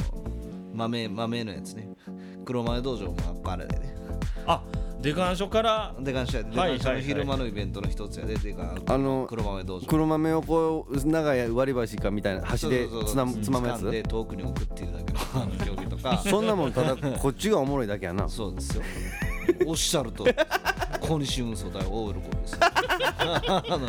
[0.74, 1.90] 豆豆のやつね
[2.48, 3.94] 黒豆道場もあれでね。
[4.46, 4.62] あ
[5.02, 5.94] デカン書から？
[6.00, 6.58] でかんしやで。
[6.58, 9.86] はいかんしの昼間のイベントの一つやででかんあの黒豆道場。
[9.86, 16.18] 黒豆をこう長い割り箸かみたいな箸でつなつまむや掴んでつ遠くに置くっていうだけの あの競技とか。
[16.26, 18.30] そんなもんただこっちがおもろいだけやな。
[18.30, 18.84] そうですよ。
[19.68, 20.26] おっしゃると
[21.02, 23.88] 小西運送大大喜びです あの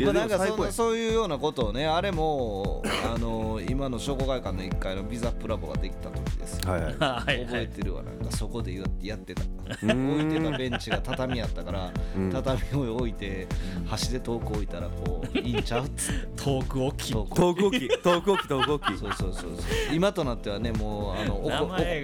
[0.00, 2.82] まあなんかそんなそういうようなことをねあれも
[3.14, 6.72] あの今の商工会館の1階のビザプラボができた時ですよ。
[6.72, 7.44] はいはい。
[7.44, 8.02] 覚えてるわ。
[8.02, 9.42] なんかそこでややってた。
[9.42, 11.92] 置いてたベンチが畳やったから、
[12.32, 13.46] 畳を置いて
[13.86, 16.42] 端で遠く置いたらこういいんちゃうっつって。
[16.42, 17.10] 遠く大き。
[17.10, 17.88] い遠く置き。
[17.88, 18.98] 遠く置き遠く置き。
[18.98, 19.52] そうそうそうそう。
[19.92, 21.36] 今となってはねもうあの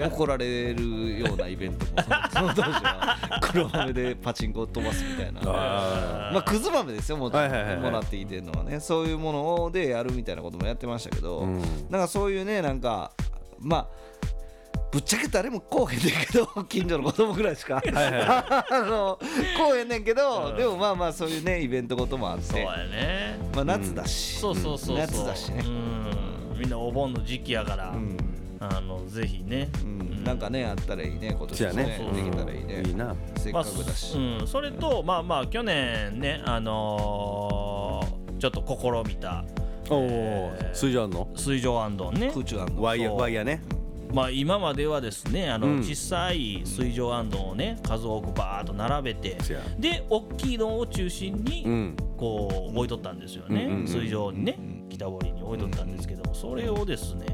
[0.07, 5.40] 怒られるようなイベントもそのその当時は黒豆でパチンコを飛ばすみたいな。
[5.44, 11.61] あまあくず豆ですよもちろん、はいはいはいはいもらっていてるのはねそういうものでやるみたいなこともやってましたけど、うん。
[11.91, 13.12] なんかそういうねなんか
[13.59, 13.88] まあ
[14.91, 17.83] ぶっちゃけ誰もこうへんねんけど 近所の子供ぐらいしか。
[17.85, 19.19] あの
[19.59, 22.45] こうへんねんけど、でもまあまあそういうねイベントごともあって。
[22.45, 23.38] そうやね。
[23.55, 24.99] まあ夏だし、そうそうそう。
[24.99, 25.62] 夏だしね。
[25.67, 26.59] うん。
[26.59, 28.28] みんなお盆の時期やから、うん
[28.61, 30.25] あのぜひね、うん。
[30.25, 32.11] なんかねあったらいいね今年ねね。
[32.14, 32.83] できたらいいね。
[32.87, 33.14] いいな。
[33.37, 39.44] せっかくだし、まあうん、それとまあまあ去年ねあのーちょっと試みた
[39.90, 41.29] おおえー水上あんの？
[41.37, 42.31] 水上アンドンね。
[42.33, 43.62] 空中案ワイヤワイヤーね。
[44.12, 45.79] まあ今まではですねあの、うん。
[45.81, 49.37] 小さい水上アンドンをね数多くバーッと並べて
[49.79, 51.97] で大きいのを中心に、うん。
[52.18, 54.59] こう置いとったんですよね、水上にね
[54.90, 57.27] 北堀に置いとったんですけどそれをですね、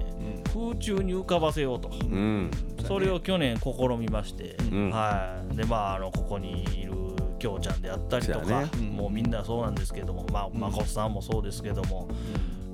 [0.54, 2.48] 空中に浮かばせようと、うん。
[2.86, 4.90] それを去年試みまして、ん。
[4.90, 5.56] はい。
[5.56, 6.92] でまああのここにいる
[7.40, 8.70] きょうちゃんであったりとか、ね。
[8.92, 12.08] もうみんなそうなんですけどもまあまこさんもそうですけども、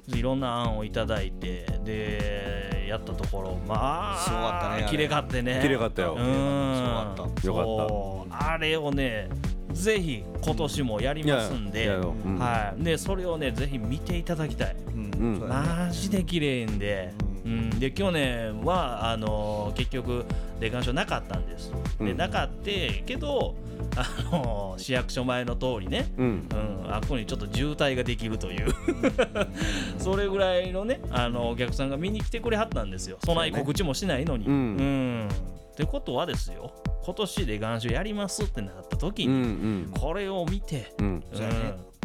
[0.09, 5.09] いろんな案をいただいてでやったところまあすごかったねきれ。
[5.09, 5.61] かってね。
[5.63, 6.17] きれかったよ。
[6.19, 7.35] うん。
[7.41, 8.53] すごかった。
[8.53, 9.31] あれをね
[9.73, 12.39] ぜひ今年もやりますんで、ううん。
[12.39, 14.77] はい、でそれをねぜひ見ていただきたい。
[14.95, 15.49] うん。
[15.49, 16.79] マジで綺麗ん。
[16.79, 17.15] で、
[17.45, 20.25] うん、で去年はあの結局
[20.61, 22.17] 霊感症なかったんです、でうん。
[22.17, 23.55] なかってけど
[23.97, 26.49] あの市役所前の通りね、うん。
[26.85, 28.75] うん、あっこにちょっと渋滞ができるという。
[29.99, 33.19] それぐらいのねあのお客さんが見に来てくれはったんですよ。
[33.25, 34.47] そない告知もしないのに。
[34.47, 34.53] うん。
[34.53, 35.29] うん。
[35.29, 36.73] ってことはですよ。
[37.03, 41.25] 今年霊感症やりますってなった時に、んこれを見て、うん。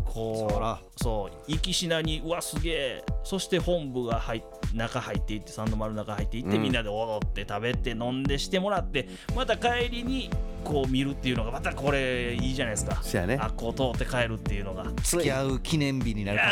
[0.05, 3.03] こうそう行きしなにうわすげえ。
[3.23, 4.43] そして本部が入っ
[4.75, 6.61] 中入っていってサンドマル中入っていって、うん。
[6.61, 10.29] みんなで踊って食べて飲んでしてもらってまた帰りに
[10.63, 12.99] こう見るっていうのがまたこれいいじゃないですか。
[13.01, 13.37] そやね。
[13.39, 14.85] あっこを通って帰るっていうのが。
[15.03, 16.45] 付き合う記念日になるか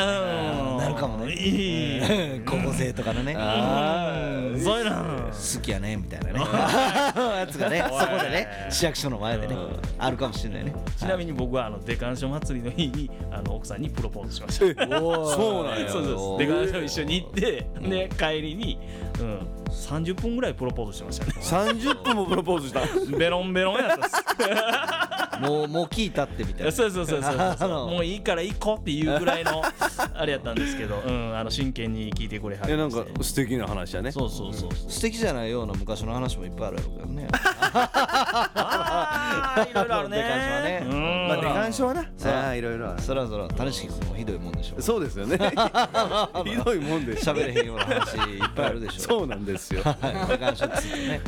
[0.63, 1.33] もなるかもね。
[1.33, 2.35] いい。
[2.37, 2.45] うん。
[2.45, 3.33] 高校生とかのね。
[3.33, 4.59] うん。
[4.61, 4.93] そういうの。
[4.93, 6.39] 好きやねみたいなね。
[7.39, 9.55] やつがねそこでね市役所の前でね
[9.97, 10.73] あるかもしれないね。
[10.97, 14.87] ちなみに僕はあのデカンショ祭りの日にあの奥さんにプロポーズしました。
[14.87, 15.89] そうなんや。
[15.89, 16.39] そうそう。
[16.39, 18.79] ですデカンショ一緒に行ってで帰りに、
[19.19, 22.81] うん、30分ぐらいプロポーズしてましたね30分もプロポーズした。
[23.17, 24.15] ベロンベロンやったっす。
[25.41, 26.71] もう もう聞いたってみたいな。
[26.71, 29.61] そうそうそうそうもういいから行こうっていうぐらいの
[30.13, 34.11] あれやったんですけど、うん、あの真剣に聞いてくれはりえなんか素敵な話やね。
[34.11, 37.27] そうそうそう素敵じゃないような昔の話もいっぱいあるやろうけどね。
[37.33, 37.89] あ
[39.57, 40.17] あいろいろあるね。
[40.17, 40.87] デカンショはね。
[40.89, 41.27] うん。
[41.27, 43.01] まあデカンショはなああいろいろある。
[43.01, 44.81] そらそら谷敷君もひどいもんでしょ。
[44.81, 45.37] そうですよね。
[45.37, 45.45] ひ
[46.55, 49.01] どいもんで喋れへんような話いっぱいあるでしょ。
[49.01, 49.81] そうなんですよ。
[49.83, 50.27] はい。
[50.31, 51.21] デカンショっつってね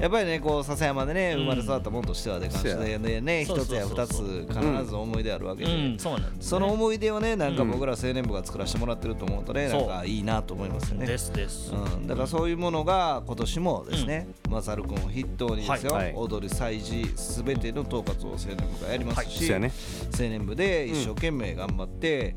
[0.00, 5.98] やっぱりねこう笹山でね生まれ育ったもんとしてはデカンショでね一つや二つ必ず思い出あるわけうでん。
[5.98, 11.06] その思い出をねなんか僕ら青年部が作らせてもらってると思うとねなんかいいなと思いますよね。
[11.06, 22.36] ですです、うん、だからそういうものが今年もですね、マサル君を筆頭にですよ、踊り祭事すべての統括を青年部がやりますし、青年部で一生懸命頑張って、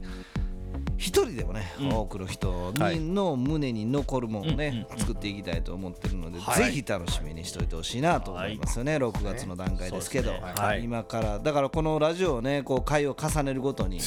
[0.98, 1.90] 一人でもね、うん。
[1.94, 6.66] 多くの人の胸に残るものをね、作っていきたいと思ってるので、はい。
[6.66, 10.34] ぜひ楽しみにしておいてほしいなと思いますよね、6月の段階ですけど、
[10.82, 14.00] 今からだからこのラジオをねこう回を重ねるごとに、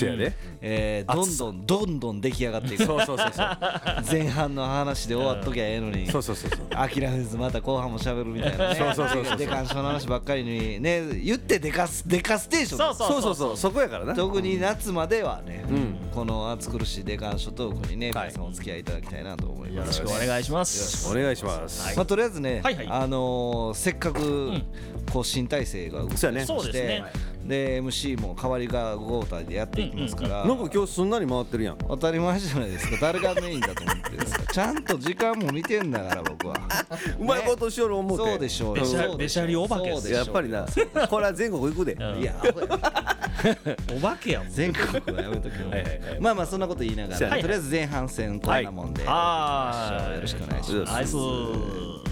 [0.61, 2.85] えーどんどんどんどん出来上がっていく。
[2.85, 3.59] そうそうそうそう。
[4.11, 6.69] 前半の話で終わっときゃええのにそうそうそうそう。
[6.69, 8.75] 諦めずまた後半も喋るみたいなね。
[8.75, 12.95] そうそうそうそうデカンショの話ばっかりにね言ってデカスデカステーション。
[12.95, 13.57] そうそうそうそう。
[13.57, 14.15] そこやからな。
[14.15, 15.97] 特に夏まではね、ん。
[16.15, 17.05] この暑苦しい。
[17.05, 21.11] デカンショトークにね、はい皆さんお付き合いいただきたいなと思いよろしますくお願いします。
[21.11, 21.97] お願いします。
[21.97, 22.77] まあ、とりあえずね、はい。
[22.77, 24.63] はいあのーせっかく、ん。
[25.13, 27.05] こう新体制が動きそうやねそうですね
[27.49, 31.79] で MC も代わりが交代でやっていきますから、なんか今日すんなり回ってるやん。
[31.79, 32.97] 当たり前じゃないですか。
[33.01, 34.47] 誰がメインだと思ってるんですか。
[34.53, 36.57] ちゃんと時間も見てんだから僕は。
[37.19, 38.25] うまいことしよる思うて。
[38.25, 40.67] そうでしょうべべしゃりお化けですやっぱりな。
[41.09, 41.95] これは全国行くで。
[41.95, 42.21] うん。
[42.21, 42.35] いや
[43.97, 44.51] お化けやもん。
[44.51, 45.71] 全国はやめとけよ。
[45.71, 46.21] はいはいはい。
[46.21, 47.43] まあまあそんなこと言いながら、そうやね。
[47.43, 52.08] とりあえず前半戦こんなもんで、はよろしくお願いします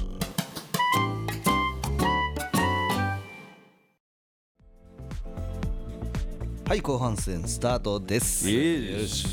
[6.68, 8.44] はい後半戦スタートです。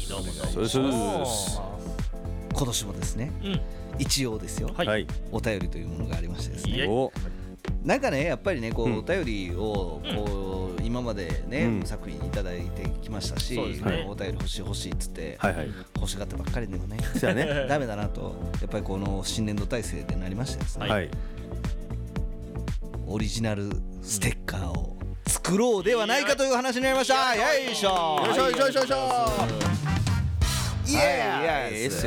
[0.07, 1.61] どうもどそうですそうです。
[2.53, 3.61] 今年もですねうん
[3.97, 4.87] 一応ですよ、はい。
[4.87, 5.07] はい。
[5.31, 6.87] お便りというものがありましてですね。
[7.83, 8.97] なんかねやっぱりねこう、うん。
[8.99, 11.85] お便りをこう、今までね、うん。
[11.87, 14.05] 作品いただいてきましたし、そうですね。
[14.07, 15.69] お便り欲しい欲しいっつって、はいはい。
[15.95, 16.97] 欲しがってばっかりでもね。
[17.19, 17.47] そうやね。
[17.67, 21.09] ダメだなとやっぱりこの新年度体制でなりましてですね、はい。
[23.07, 23.71] オリジナル
[24.03, 27.35] ステッカーを作ろうではないかという話になりました。
[27.35, 28.23] よいしょ。
[28.25, 28.43] よいしょ。
[28.43, 29.73] よいしょよいしょよいしょ。
[30.85, 30.95] イ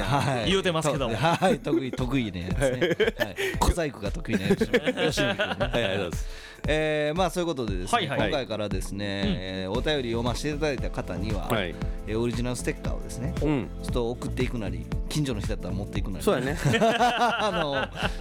[0.03, 4.67] はい言うてますけどはい得意得意ね、 はい、小細工が得意なやつ。
[4.67, 6.27] 吉野はいありがとうございます
[6.69, 8.19] えーまあそういうことでですね、はいはい。
[8.29, 11.75] 今回からですね、えーお便り読ませていただいた方には、はい。
[12.07, 13.69] えーオリジナルステッカーをですね、うん。
[13.83, 16.57] ちょっと送っていくなり近所の人だったら持っていくなりそうやね。
[16.91, 17.51] あ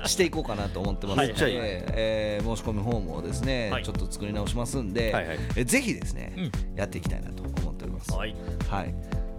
[0.02, 1.18] のしていこうかなと思ってます。
[1.18, 1.56] ので、めっちゃいい。
[1.58, 3.84] えー申し込みフォームをですね、はい。
[3.84, 5.38] ちょっと作り直しますんで、はいはい。
[5.56, 6.34] えーぜひですね、
[6.76, 8.12] やっていきたいなと思っております。
[8.14, 8.36] はい。
[8.70, 8.94] はい。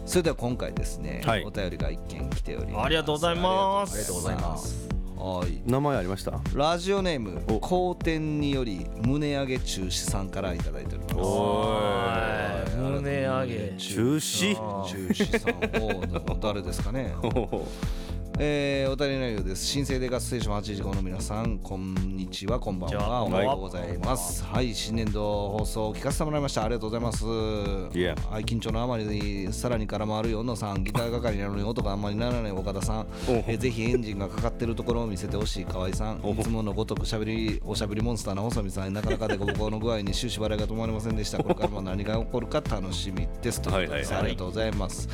[0.05, 1.45] それでは今回ですね、はい。
[1.45, 2.87] お便りが一件来ております。
[2.87, 3.95] ありがとうございます。
[3.95, 6.41] ありがとうございますはい名前ありました？
[6.55, 7.59] ラジオネームお。
[7.59, 11.17] 好天により胸上げ中止さんからいただいております。
[11.17, 12.77] はい。
[12.77, 13.75] 胸上げ。
[13.79, 14.55] 中止？
[14.55, 16.33] 中止さん。
[16.33, 17.15] お誰ですかね
[18.39, 19.65] えーお便り内容です。
[19.65, 23.09] 新生デカステーション85の皆さんこんにちはこんばんは。
[23.09, 23.23] は。
[23.25, 24.45] おめでとうございます。
[24.45, 26.65] はい新年度放送を聞かせてもらいました。
[26.65, 27.25] ありがとうございます。
[27.97, 28.15] いや。
[28.31, 33.05] はい緊張のあまりにさらに絡まるよ野さんギター係なのに音があんまりならない岡田さんお
[33.47, 36.21] えーぜひエンジンがかかってるところを見せてほしい河合さん。
[36.23, 41.39] おいつものごとくしゃべりおしゃべりモンスターの細見さんなかなかでごぼこの具合に終始笑いが止まりませんでした。
[41.43, 43.63] これからも何が起こるか楽しみです。
[43.63, 44.33] ということですはいはいはい。
[44.33, 45.09] ありがとうございます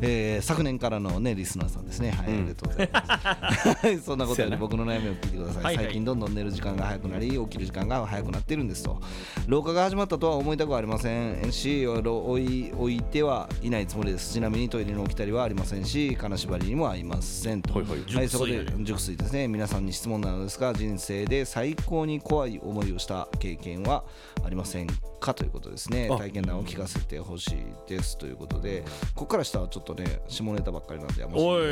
[0.00, 2.10] えー昨年からのねリスナーさんですね。
[2.10, 3.86] はい、ありがとうございます。
[3.86, 5.84] は いそんなことより僕の悩みを聞いてください、はいはい。
[5.84, 9.00] 最近どんどん寝る時間が早くなり起きる時間が早くなっているんですと。
[9.46, 11.52] 老化が始まったとは思いたくはありません。
[11.52, 14.32] し置い置いてはいないつもりです。
[14.32, 17.74] ちなみにトイレに起きたりはありませんし金縛りにもありませんと。
[17.74, 18.14] はいはい。
[18.14, 19.48] はい、そこで熟睡熟睡ですね。
[19.48, 24.04] 皆さんに質問なのですが人生で最高に怖い思いをした経験は
[24.44, 26.08] ありませんかということですね。
[26.10, 26.16] あ。
[26.16, 28.82] 体験談を聞かせてほしいですということで
[29.14, 31.66] ここから下はちょっとね下ネタばっかりなんでやめまおい。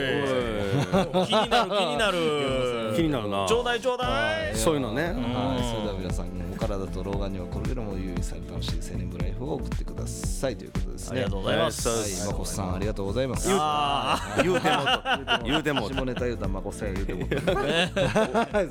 [1.26, 2.92] 気になる気になる。
[2.96, 3.46] 気になるな。
[3.46, 4.56] ちょうだいちょうだい。
[4.56, 5.04] そういうのね。
[5.04, 5.14] はい、
[5.70, 11.20] それでは皆さんお体と老眼にはこれからも優位され楽しい青年部ライフを送ってくださいということですね。
[11.22, 11.88] ありがとうございます。
[11.88, 13.48] はい、まこさんありがとうございます。
[13.50, 14.78] あ言うても
[15.44, 17.36] 言うてもう下ネタ言うたらまこさん言うてもと。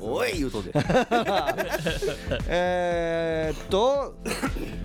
[0.00, 0.72] おい言うとで。
[2.48, 4.14] えーっと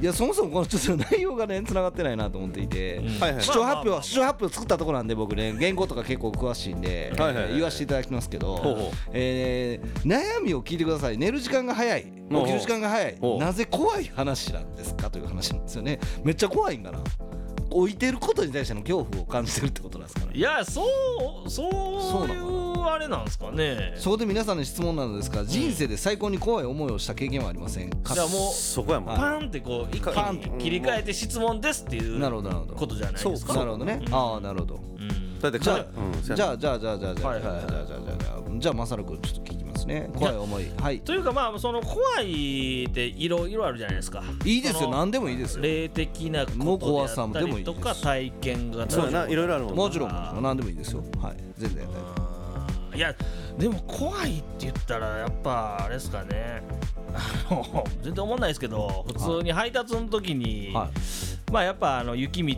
[0.01, 3.01] いやそもそもこのちょっと内容がねつながってないなと思っていて、
[3.39, 7.11] 視聴発表視聴発表作ったとこなんで僕ね原稿とか結構詳しいんで、
[7.53, 11.17] 言わせていただきますけど、えー悩みを聞いてください。
[11.17, 12.03] 寝る時間が早い。
[12.03, 12.09] 起
[12.45, 13.19] きる時間が早い。
[13.39, 15.99] なぜ怖い話なんですかという話なんですよね。
[16.23, 16.99] めっちゃ怖いんかな。
[17.71, 20.31] 置いてることに対しての恐怖を感じてるってことなんですかね。
[20.35, 20.83] いやそ
[21.45, 22.47] うそういそうなの？
[22.47, 23.93] うあれなんですかね。
[23.97, 28.13] そこで皆さんの質問なのですが人生で最高に怖い思いをした経験はありませんか？
[28.13, 29.17] じゃあもうそこやもん。
[29.17, 30.39] パンってこう一気パン。
[30.39, 32.75] に切り替えて質問ですっていうなるほどなるほど。
[32.75, 33.53] ことじゃないですか。
[33.53, 34.01] なるほどね。
[34.11, 34.75] ああなるほど。
[34.75, 35.39] うん。
[35.39, 35.85] だってじゃあ、
[36.21, 52.28] じゃあじゃあじゃあじゃあじゃあじゃあじゃあじゃあじゃあじゃあマサル君ちょっと聞きますね怖い思いはいというかまあその怖いっていろいろあるじゃないですかいいですよ何でもいいですよ霊的なことであ怖さもったでもいいですりとか体験がそうやないろいろあるもんなもちろん何でもいいですよはい全然大丈
[52.99, 53.15] いや
[53.57, 56.61] でも怖いって言ったらやっぱあれですかね。
[57.13, 60.99] あの全然思わないですけど普通に配達の時に、はい。
[61.51, 62.55] まあやっぱあの雪道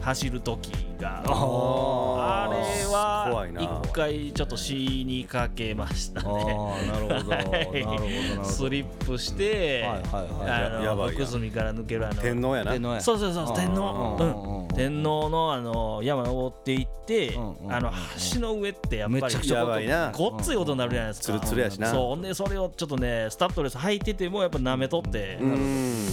[0.00, 3.46] 走る時がああれは
[3.82, 4.74] 一回ちょっと死
[5.04, 6.28] にかけましたね。
[6.86, 8.44] なるほど。
[8.44, 10.88] スリップして、はいはいはい。
[10.88, 12.72] あの奥隅から抜けるあの天皇やな。
[12.72, 13.00] 天皇や。
[13.00, 17.90] そうそうそう天皇、うん天皇のあの山登っていって、うんうんうんあの
[18.34, 20.12] 橋の上ってやっぱりめちゃくちゃやばいな。
[20.14, 21.90] ごっつい音になるじゃないですか、ツルツルやしな。
[21.90, 22.22] そう。
[22.22, 25.38] でそれをちょっとねスタッドレス履いててもやっぱ舐めとって。
[25.40, 26.06] うん。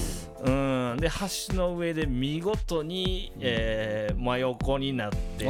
[0.45, 0.49] う
[0.95, 0.97] ん。
[0.97, 5.45] で橋の上で見事に、えー真横になって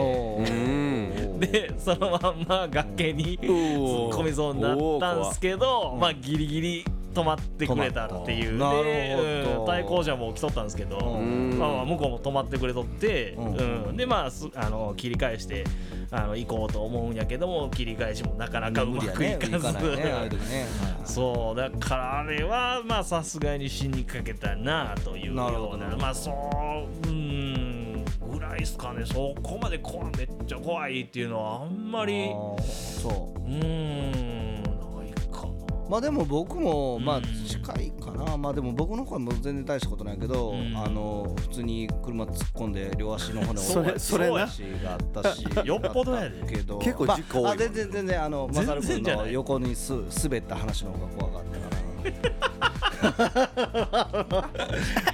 [1.39, 8.53] でそのまんま崖に突っ込みそうになったんですけどまあギリギリ止まってくれたっていう。
[8.53, 11.57] うん対向車も起きとったんですけどん。
[11.57, 13.87] まあまあ向こうも止まってくれとってうん。
[13.89, 13.97] うん。
[13.97, 15.63] でまあすあの切り返して
[16.11, 19.71] あの行こうと思うんやけども切り返しもなかなかうまくいかず。
[19.73, 20.65] ねね ね。
[21.05, 26.31] そうだからあれはまあさすがに死にかけたなというようなまあそ
[27.05, 29.05] ううんぐらいですかね。
[29.05, 32.29] そこまで怖いめっちゃ怖いっていうのはあんまり。
[32.59, 33.39] そう。
[33.39, 34.42] うーん
[35.89, 37.23] まあでも僕もまあうん。
[37.45, 38.37] 近いかな。
[38.37, 40.75] まあでも僕の方はもう全然大したことないけど、うん。
[40.77, 44.33] あの普通に車突っ込んで両足の骨を それそれな。
[44.33, 44.47] があ
[44.97, 46.37] ったし よっぽどやで。
[46.39, 46.77] だったけど。
[46.79, 49.93] 結構事故多いもんまああ全然全然あのマサル君の横にす
[50.23, 52.52] 滑った話の方が怖かったか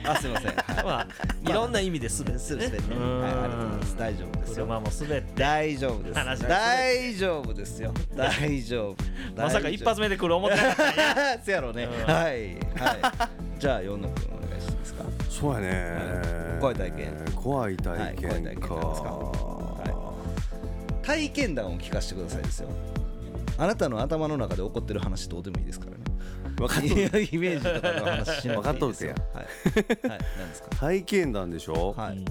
[0.05, 0.55] あすいません。
[0.55, 0.83] はい。
[0.83, 1.07] まあ
[1.49, 2.77] いろんな意味で滑ってするね。
[2.91, 3.21] うん。
[3.21, 3.97] はいありがとうございます。
[3.97, 4.55] 大丈夫ですよ。
[4.55, 5.31] 車も滑って。
[5.35, 6.47] 大丈夫です。
[6.47, 7.93] 大丈夫ですよ。
[8.15, 8.95] 大丈夫。
[9.41, 11.85] まさか一発目で来る思ってなかった せやろね。
[11.85, 12.13] うん。
[12.13, 12.25] はい。
[12.25, 12.59] はい。
[13.59, 15.03] じゃあ四野君お願いしていいですか。
[15.29, 16.59] そうやね、はい。
[16.59, 17.13] 怖い体験。
[17.35, 18.15] 怖い体はい。
[18.15, 19.09] 怖い体験験か、なんですか。
[19.09, 20.13] は
[21.01, 22.69] 体験談を聞かせてくださいですよ。
[23.59, 25.97] あなたの頭の中で起こってる話どうでもいいですからね
[26.59, 30.69] 分かっといやイメージとかの話しな分かっとるてやはい、はい、 何ですか？
[30.77, 32.23] 体験談でしょ、はい。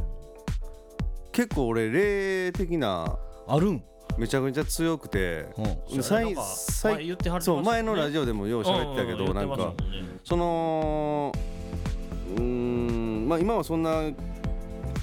[1.32, 3.16] 結構俺霊的な
[3.46, 3.82] あるん？
[4.18, 5.46] めちゃくちゃ強くて、
[5.90, 6.02] うん。
[6.02, 7.56] さいなんかさい前言ってはりましたね。
[7.56, 9.72] そう前のラジオでもよう喋ってたけど、なんか。
[10.24, 11.32] その
[12.36, 14.02] うーんまあ今はそんな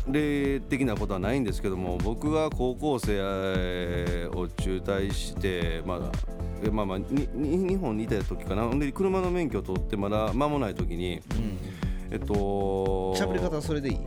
[0.07, 5.99] 霊的なことはないんですけども僕が高校生を中退してまあ
[6.65, 8.69] えまあまあにに日本にいた時かな。
[8.75, 11.21] で車の免許を取ってまだ間もない時に
[12.11, 13.97] えっと喋り方はそれでいい？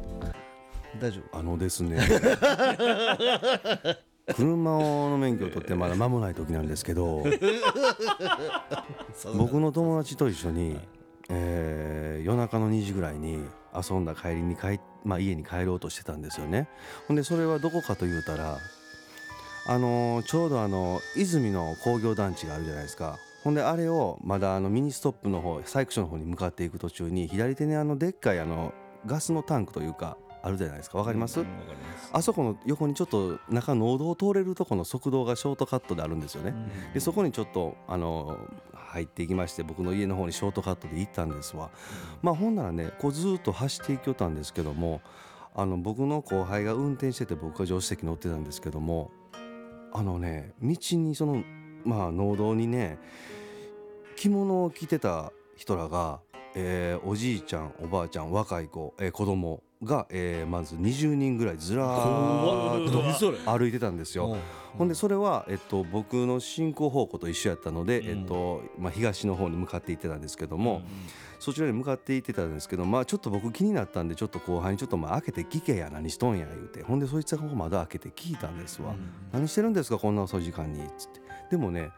[1.01, 1.99] 大丈あのですね。
[4.37, 7.25] 車の免許を取って まだ間もない時なんですけど
[9.25, 10.79] 夫僕の友達と一緒に、
[11.31, 13.39] えー夜中の2時ぐらいに
[13.75, 16.69] 遊んだ帰りに帰、まあ、家に帰ろうとしてたんですよね。
[17.07, 18.59] ほんでそれはどこかというたら
[19.69, 23.19] あのーちょうどあの泉の工業団地があるじゃないですか。
[23.45, 28.73] ほんであれをまだあのミニストップの方サイクションの方に向かっていく途中に左手にあのでっかいあの
[29.07, 30.97] ガスのタンクというかあるじゃないですか。
[30.97, 32.11] わかります、うんわかります。
[32.13, 36.55] あそこの横にちょっと中農道を通れるとこの側道がショートカットであるんですよね、
[36.95, 38.39] でそこにちょっとあの
[38.73, 41.71] 入っていきまして僕の家の方にショートカットで行ったんですわ。
[42.23, 45.03] まあほんならねこうずーっと走っていきよったんですけども
[45.55, 49.11] あの僕の後輩が運転してて僕が助手席乗ってたんですけども
[49.93, 51.43] あのね道にその
[51.85, 52.99] まあ農道にね
[54.17, 56.21] 着物を着てた人らが、
[56.55, 63.01] えーおじいちゃんおばあちゃん若い子、えー子供が、えーまず20人ぐらいずらーっと
[63.59, 64.37] 歩いてたんですよ。
[64.79, 70.83] ほんでそれは、えっと、僕の進行方向と一緒やったので、えっとまあ、東の方に向かって行ってたんですけども、
[71.41, 78.95] そちらに向かって行ってたんですけど、まあ、ちょっと僕気になったんでちょっと後輩にちょっとまあ開けて聞けや何しとんや言うてほんでそいつが窓開けて聞いたんですわ、
[79.33, 81.21] 何してるんですかこんな遅い時間にっつって。
[81.51, 81.91] でもね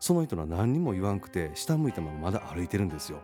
[0.00, 3.20] その人は何にも言わんくて下向いたまままだ歩いてるんですよ。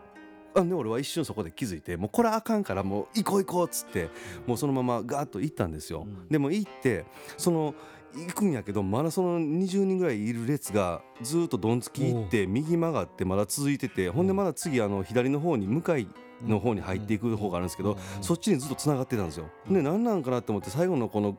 [0.54, 4.08] あで俺は一瞬そこで気づいてもうこれあかんからもう行こう行こうっつって
[4.46, 6.06] もうそのままガーッと行ったんですよ。
[6.28, 7.04] でも行って
[7.36, 7.74] その
[8.14, 16.06] 行くんやけどまだその20人ぐらいいる列がずーっとどんつき行って右曲がってまだ続いててほんでまだ次あの左の方に向かい
[16.42, 19.50] の方に入っていく方があるんですけどそっちにずっとつながってたんですよ。
[19.70, 21.36] で何なんかなって思って最後のこの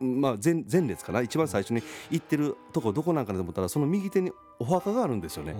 [0.00, 1.20] まあ、前前列かな？
[1.20, 5.54] 一番最初に行ってるとこどこなんかなと思ったらその右手にお墓があるんですよね、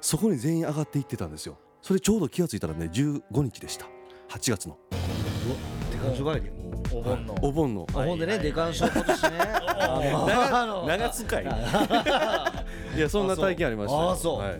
[0.00, 1.58] そこに全員上がっていってたんですよ。
[1.82, 3.86] それちょうど気がついたらね15日でした。
[4.28, 4.78] 8月の
[6.02, 6.50] 手勘所帰り
[6.92, 7.34] お盆の。
[7.42, 9.28] お盆のあほんでねデカン賞今年ね。
[9.40, 11.44] あ の長使い
[12.96, 14.10] いやそんな体験ありましたよ。
[14.10, 14.38] あそう。
[14.40, 14.58] はい。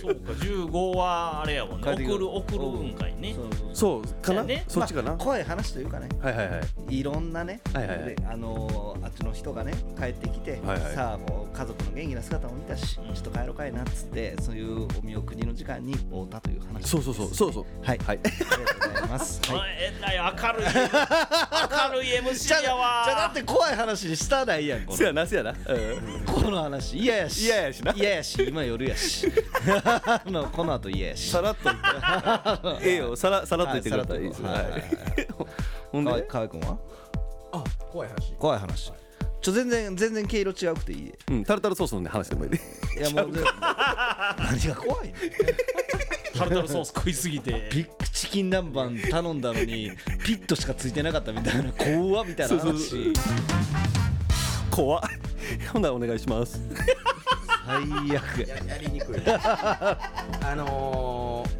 [0.00, 1.92] そうか15はあれやもんね。
[1.92, 3.34] 送る送る運会ね。
[3.34, 6.08] そうかな、そうやねそっちかな、まあ怖い話というかね。
[6.22, 6.98] はいはいはい。
[6.98, 8.14] いろんなね、はいはいはい。
[8.14, 10.94] であのーあっちの人がね帰ってきて、はいはい。
[10.94, 17.64] さあこう家族の元気な姿も見たし、ちょっと帰ろうかいなっつってそういうお見送りの時間に会うたという話ですそうそうそうそうそう。
[17.82, 18.20] はい、はい。
[18.24, 19.70] ありがとうございます、 はい。
[19.78, 20.64] えらい明るい。
[20.64, 23.02] 明るい MC やわ。
[23.04, 25.54] じゃあだって怖い話にしたないやんこやなせやな、
[26.26, 27.44] この話嫌やし。
[27.44, 27.92] 嫌やしな。
[27.96, 29.32] 嫌やし今夜やし。
[29.84, 31.30] あのこの後嫌やし。
[31.30, 31.64] さらっと。
[31.64, 34.34] 言ってええよさらさらっと言ってくれたらいいで。
[34.34, 34.82] すよはいはい。
[35.92, 36.78] ほんで、河合君は？
[37.52, 38.32] あ怖い話。
[38.38, 38.92] 怖い話。
[39.40, 41.12] ちょ全然全然毛色違くていい。
[41.28, 42.50] うん、タルタルソースのね話でもいい。
[42.50, 42.60] でい
[43.02, 45.14] やもうで何が怖いの？
[46.38, 47.68] タルタルソース食いすぎて。
[47.72, 49.92] ビッグチキン南蛮頼んだのに
[50.24, 53.12] ピットしかついてなかったみたいな怖みたいなそうそう話
[54.70, 55.02] 怖っ。
[55.72, 56.60] ほんならお願いします。
[57.66, 58.48] 最悪。
[58.66, 59.22] やりにくい。
[59.26, 61.50] あのー、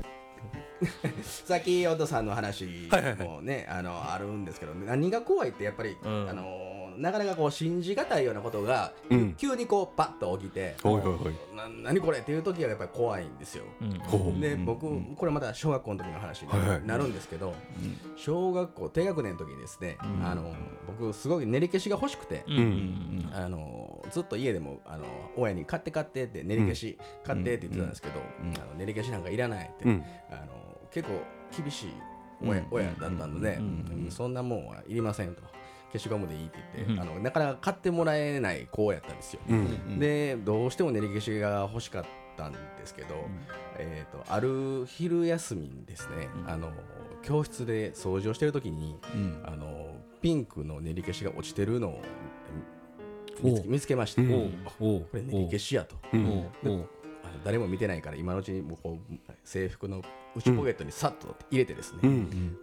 [1.22, 6.28] さっきお父さんの話もね、あのあるんですけど何が怖いってやっぱり、ん。
[6.28, 6.63] あのー
[6.97, 9.34] なかなかこう信じがたいようなことが、うん。
[9.34, 11.57] 急にこうパッと起きておいおいおい。
[11.57, 12.18] な何これ？
[12.18, 13.64] っていう時がやっぱり怖いんですよ。
[13.80, 14.40] うん。
[14.40, 14.86] で僕
[15.16, 16.80] これまた小学校の時の話はいはい。
[16.80, 17.55] になるんですけど、
[18.16, 20.55] 小学校低学年の時にですね、あの
[20.86, 22.57] 僕すごい練り消しが欲しくて、うん。
[22.57, 23.30] うん。
[23.32, 25.05] あのずっと家でもあの
[25.36, 28.20] 親に買って買ってって練り消し買ってって言ってたんですけど、
[28.62, 30.05] あの練り消しなんかいらないって、うん。
[30.30, 31.20] あの結構
[31.57, 31.92] 厳しい
[32.42, 34.07] 親,、親だったので、うん。
[34.11, 35.42] そんなもんはいりませんと
[35.95, 39.40] 消しゴムでいいって言って、あのなかなか買ってもらえない子やったんですよ。
[39.49, 39.99] うん。
[39.99, 43.14] でどうしても練り消しが欲しかっったんですけど、
[43.78, 46.70] えー、とある昼休みにですね、あの
[47.22, 48.97] 教室で掃除をしてる時に、
[49.45, 52.03] あのピンクの練り消しが落ちてるのを
[53.42, 54.22] 見つけ見つけまして、
[54.66, 55.97] あこれ練り消しやと。
[57.45, 60.03] 誰も見てないから今のうちにもうこう制服の
[60.37, 61.99] 内ポケットにさっと入れてですね、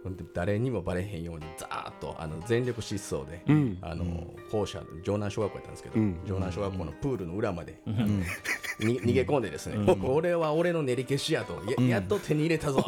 [0.04, 3.42] ほんで誰にもバレへんようにザーッとあの全力疾走で、
[3.80, 4.04] あの
[4.50, 5.94] 校舎城南小学校やったんですけど、
[6.24, 8.06] 城南小学校のプールの裏まで、あの
[8.80, 12.84] に逃げ込んでですね、これは俺の練り消しやとややっと手に入れたぞ、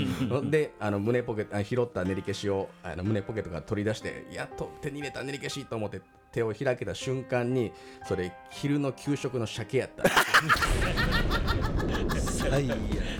[0.50, 6.00] であの胸ポケットあ拾った練り消しをあの胸ポケットから取り出してやっと手に入れた練り消しと思って
[6.36, 7.72] 手を開けた瞬間に
[8.06, 10.04] それ昼の給食の鮭やった。
[12.20, 12.76] 最悪。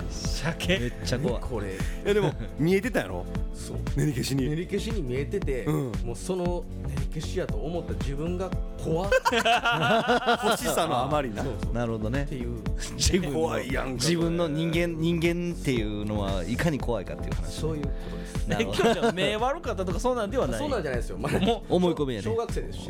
[0.07, 0.79] 鮭？
[0.79, 1.41] めっちゃ怖い。
[1.41, 1.79] これ。
[2.05, 3.25] えでも見えてたやろ？
[3.55, 3.77] そう。
[3.95, 4.47] 練り消しに。
[4.47, 5.91] 練り消しに見えてて、うん。
[6.05, 9.09] もうその練り消しやと思った自分が怖っ。
[9.09, 9.13] っ
[10.45, 11.43] 欲しさのあまりな。
[11.73, 12.27] なるほどね。
[12.29, 12.61] ていう。
[12.97, 13.91] 自分の怖いやんか。
[13.93, 17.61] 自分の人間人間っていうのはいかに怖いかっていう話。
[17.61, 18.77] そういうことですなるほど。
[18.77, 19.15] えきょうちゃん。
[19.15, 20.59] 目悪かったとかそうなんではない。
[20.59, 22.25] そうなんじゃないですよ、まだも思い込みやね。
[22.25, 22.89] 小学生ですし、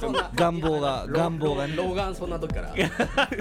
[0.00, 0.30] そんな。
[0.34, 1.76] 願望が老願望がね。
[1.76, 2.72] 老眼そんな時から。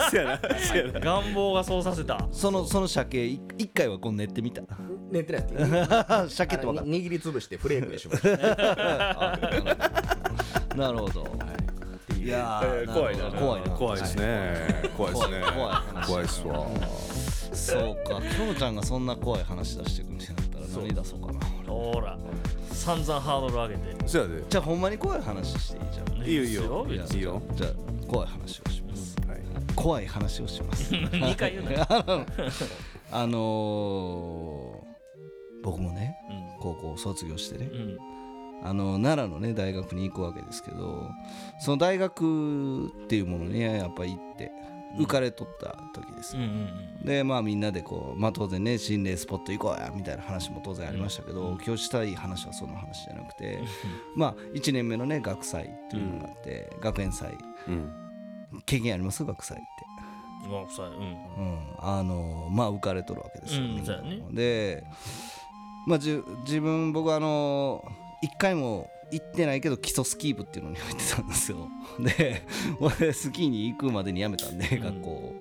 [0.09, 0.39] せやな。
[0.57, 0.99] せやな。
[0.99, 2.27] 願望がそうさせた。
[2.31, 4.61] そのその鮭い一回はこう練ってみた。
[5.11, 5.83] 寝てないって分か。
[5.93, 6.27] っあ
[6.73, 8.37] のに握りつぶしてフレークにしました。
[8.37, 8.55] た
[10.75, 11.25] なるほど。
[12.19, 12.27] い。
[12.27, 13.31] やー怖いな。
[13.31, 13.69] 怖いな。
[13.69, 14.55] 怖いですね。
[14.97, 15.13] 怖い。
[15.13, 15.41] ですね。
[15.41, 16.65] 怖い怖い話怖いっすわ。
[17.53, 18.19] そうか。
[18.21, 20.44] きょうちゃんがそんな怖い話出してくるんやったら
[20.81, 21.39] 何出そうかな。
[21.67, 22.17] ほら。
[22.71, 24.07] 散々ハードル上げて。
[24.07, 24.43] せやで。
[24.49, 25.91] じゃあほんまに怖い話していい？
[25.93, 26.87] じゃんいいよいいよ。
[27.13, 27.69] いいよじゃあ
[28.07, 29.15] 怖い話をします。
[29.27, 29.39] はい。
[29.75, 30.93] 怖い話をします。
[30.93, 31.87] 2回言うな。
[33.11, 34.85] あのー
[35.63, 36.61] 僕もねうん。
[36.61, 37.69] 高校を卒業してね。
[37.71, 37.97] うん。
[38.63, 41.09] あの奈良のね大学に行くわけですけど
[41.59, 44.51] その大学っていうものにやっぱ行って
[44.97, 46.35] 浮かれとった時です。
[46.35, 47.05] よ、うんうん。
[47.05, 53.59] でまあみんなでこうまあ当然ね心霊スポット行こうやみたいな話も当然ありましたけど、今日したい話はその話じゃなくて、
[54.15, 57.37] まあ1年目のね学祭っていうのがあって、学園祭。
[57.67, 57.91] うん。
[58.65, 59.25] 経験あります？
[59.25, 59.65] 学祭って。
[59.89, 59.95] うん
[60.45, 60.93] ごめんなさいうん。
[60.93, 64.21] うん、あのまあ浮かれとるわけですよ、ね。
[64.31, 64.83] で、
[65.87, 67.83] まあ、じゅ自分僕はあの
[68.21, 71.69] 一回も行ってないけど基礎スキー部っていうのに入ってたんですよ。
[71.99, 72.43] で
[72.79, 75.35] 俺スキーに行くまでに辞めたんで、学校を。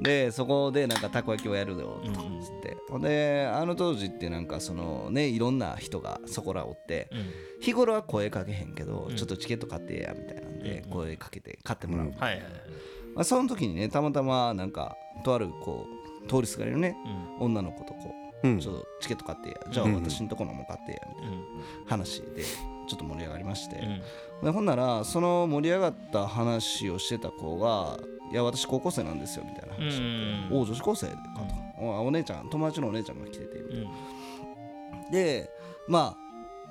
[0.00, 3.02] でそこでなんかたこ焼きをやるよとかっつって、ほん。
[3.02, 7.30] であの当時ってなんかそのねいろんな人がそこらおって、うん。
[7.60, 12.42] 日頃は声かけへんけど、ちょっとチケット買ってやみたいなんで、声かけて買ってもらう、はいはいはい。
[13.14, 15.86] まあ、その時にねたまたまなんかとあるこ
[16.24, 16.96] う通りすがりのね、
[17.38, 18.58] 女の子とこう、うん。
[18.58, 21.36] ちょっとチケット買ってやじゃあ私のとこのも買ってやみたいな
[21.86, 22.42] 話で
[22.92, 23.80] ちょっと盛り上がりまして、
[24.42, 27.98] でほんならその盛り上がった話をしてた子が
[28.30, 31.12] 「いや私高校生なんですよ」みたいな話になって「おお女子高生か」
[31.78, 35.10] と、おお姉ちゃん友達のお姉ちゃんが来ててみたいな。
[35.10, 35.50] で
[35.88, 36.22] まあ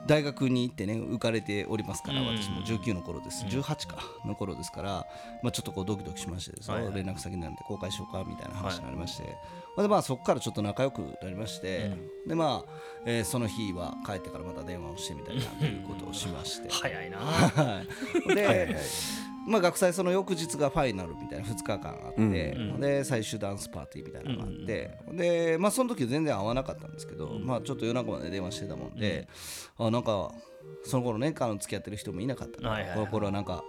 [0.07, 5.05] 大学に行ってね浮かれておりますから、うん私も19の頃です、18かの頃ですから、
[5.43, 6.93] まあ、ちょっとこうドキドキしましてはいはい。
[6.95, 9.37] 連絡先なんで公開しようかみたいな話になりまして、
[9.77, 11.91] でまあ、そこからちょっと仲良くなりまして、
[12.27, 12.71] でまあ、
[13.05, 16.69] えーその日は帰ってからまた電話をしてみたいなということをしまして。
[16.71, 17.17] 早いな。
[17.19, 17.83] は
[18.31, 18.35] い。
[18.35, 18.75] で、
[19.47, 29.27] まあ、学祭その翌日がファイナルみたいな2日間あって、で最終ダンスパーティーみたいなのがあって、で、まあ、その時全然会わなかったんですけど、まあ、ちょっと夜中まで電話してたもんで、
[29.77, 30.31] あなんか
[30.83, 33.07] その頃ねあの付き合ってる人もいなかったから、はいはいはい。
[33.07, 33.63] これはなんか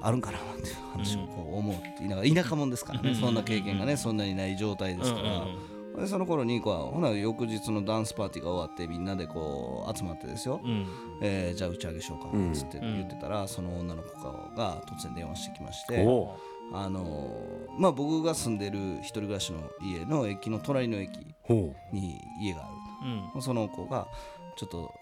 [0.00, 5.77] あるんかなっていう話をこう思うって言いながら田舎者ですからね、そんな経験がねそんなにない状態ですから。
[5.98, 10.86] でその頃にこうほな翌日のダンスパーティーが終わってみんなでこう集まってですよ、うん。
[11.20, 14.10] えーじゃあ打ち上げしようかっつって言ってたら、その女の子
[14.56, 16.36] が突然電話してきまして、お
[16.72, 21.10] あのーまあ、僕が住んでる一人暮らしの家の駅の隣の駅
[21.42, 22.68] ほに家があ
[23.02, 23.30] うん。
[23.34, 24.06] るその子が
[24.56, 24.92] ちょっと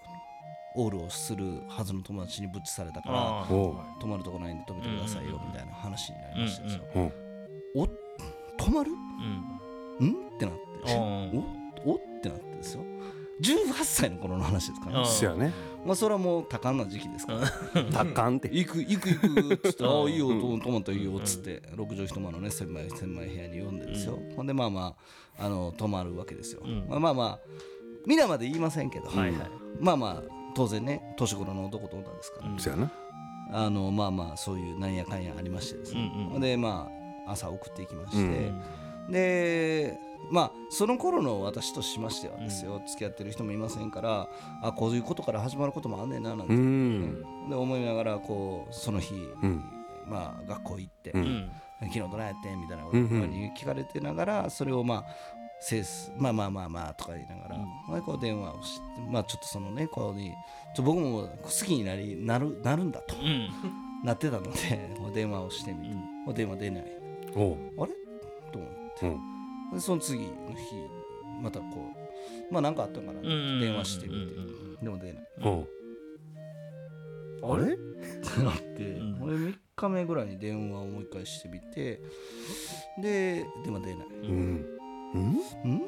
[0.77, 7.13] オールをするはずの友達にブチされたから泊まるとこないんで止めてくださいよみたいな話になりましてですよ、うん
[7.79, 7.87] お
[8.57, 8.91] 泊まる？
[10.01, 10.09] うん。
[10.09, 10.13] ん？
[10.13, 10.61] ってなって。
[10.61, 12.85] うんおおってなってですよ。
[13.41, 15.07] 18歳の頃の話ですから、うん。
[15.07, 15.53] せやね。
[15.85, 17.85] まあそれはもう多感な時期ですから。
[17.85, 18.49] 多感って。
[18.49, 24.97] 行く行く行くっつって「ああいいよと泊まったらいいよ」っつって6畳一間のね狭い狭い部屋に呼んでですよ、ほんでまあま
[25.39, 27.41] ああの泊まるわけですよ、まあまあまあ
[28.07, 29.51] 皆まで言いませんけど、はいはい。
[29.81, 30.23] まあまあ
[30.55, 32.91] 当然ね年頃の男と女ですから、せやな。
[33.53, 36.41] あのまあまあそういうなんやかんやありましてですね、うんうんほん。
[36.41, 36.89] でま
[37.27, 38.53] あ朝送っていきまして、
[39.11, 39.99] で
[40.31, 44.29] まあその頃の私としましてはですよ、付き合ってる人もいませんから
[44.63, 47.25] あこういうことから始まることもあんねんななんて、うん。
[47.49, 49.65] で思いながらこうその日、ん。
[50.07, 51.51] まあ学校行って、ううんん
[51.81, 52.61] 昨日どないやってん？
[52.61, 55.05] みたいなことに聞かれてながらそれをまあ
[55.61, 57.59] セースまあまあまあまあとか言いながら、
[57.89, 60.33] まあこう電話をしてまあちょっとそのねこうに
[60.75, 63.49] ちょ僕も好きになりなるなるんだと、うん。
[64.05, 66.83] なってたので電話をしてみて、もう電話出ない。
[66.83, 66.87] あ
[67.35, 67.35] れ？
[67.35, 67.91] と思っ
[68.99, 69.07] て。
[69.07, 69.36] うん
[69.75, 70.75] でその次の日
[71.43, 71.67] またこ
[72.51, 75.25] うまあ何かあったのかな、ん電話してみて、うんでも出ない。
[75.39, 75.49] う。
[75.49, 75.67] ん
[77.43, 77.75] あれ？
[77.75, 82.01] ってなって、俺3日目ぐらいに電話をもう一回してみて
[83.01, 84.07] で電話出ない。
[84.23, 84.67] うん。
[85.15, 85.81] うん？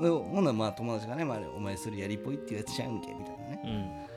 [0.00, 3.60] ほんならまあ友達がね、まあ、お前それやりっぽいっていうやつちゃうんけみたいなね。
[3.64, 4.07] うん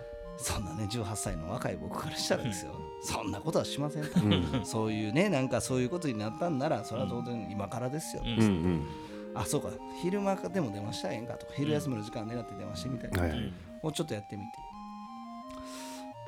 [0.42, 4.66] そんなね18歳の若い僕からしたらですよ、そんなことはしませんと、ん。
[4.66, 8.34] そういうねなんかそういうことになったんならそれは当然今からですよ、うん。
[8.34, 8.88] うんうん。
[9.34, 9.70] あそうか。
[10.02, 11.46] 昼間でも電話したらええんかと。
[11.46, 13.36] か昼休みの時間狙って電話してみたいな、
[13.82, 14.48] もうちょっとやってみて。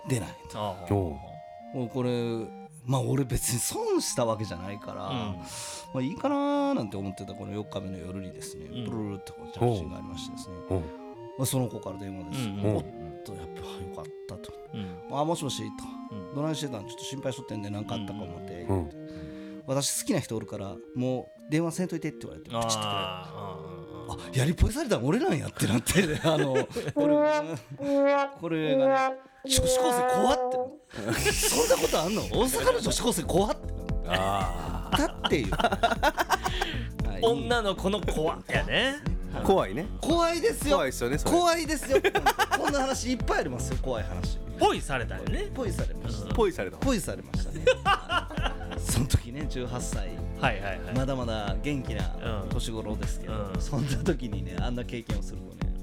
[0.07, 0.57] 出ないと。
[1.74, 2.09] もうこれ
[2.86, 5.09] まあ俺別に損したわけじゃないから、
[5.93, 8.86] まあいいかなーなんて思ってたこの4日目の夜にですね、うん。
[8.86, 10.55] ブルルルってこう着信がありましてですね、
[11.38, 12.84] まあ、その子から電話です、うんうんおっ
[13.24, 14.53] とやっぱよかったと。
[14.74, 15.19] うん。
[15.19, 16.36] あもしもしと、うん。
[16.36, 16.86] どないしてたん？
[16.88, 18.89] ちょっと心配しとってんで何かあったか思って、うん
[19.65, 23.34] 私好きな人おるからもう電話せんといてって言われてプチッとくれあ
[24.09, 26.53] ああやりっぽいされたん俺なんやってなって、ね、 あの
[26.93, 27.15] これ
[28.41, 29.15] これがね
[29.45, 30.38] 女子高生怖っ
[31.24, 31.32] て。
[31.32, 32.21] そんなことあんの？
[32.24, 33.74] 大阪の女子高生怖って。
[34.07, 37.21] あだっていう、 はい。
[37.21, 38.95] 女の子の子やね。
[39.05, 39.88] あ怖いね。
[40.01, 40.75] 怖いですよ。
[40.75, 41.31] 怖いですよねそれ。
[41.31, 41.97] 怖いですよ。
[42.57, 44.38] こんな話いっぱいありますよ怖い話。
[44.59, 45.49] ポイされたよね。
[45.53, 46.34] ポイされました。
[46.34, 46.77] ポイされた。
[46.77, 47.65] ポイされましたね。
[48.79, 50.09] その時ね18歳。
[50.39, 50.95] はいはいはい。
[50.95, 52.49] まだまだ元気なうん。
[52.49, 53.61] 年頃ですけど、うん。
[53.61, 55.73] そんな時にねあんな経験をするとね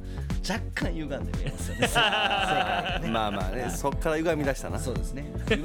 [0.49, 1.81] 若干歪んで見えますよね。
[3.07, 3.11] ね。
[3.11, 4.79] まあまあねそっから歪み出したな。
[4.79, 5.31] そうですね。
[5.49, 5.63] 歪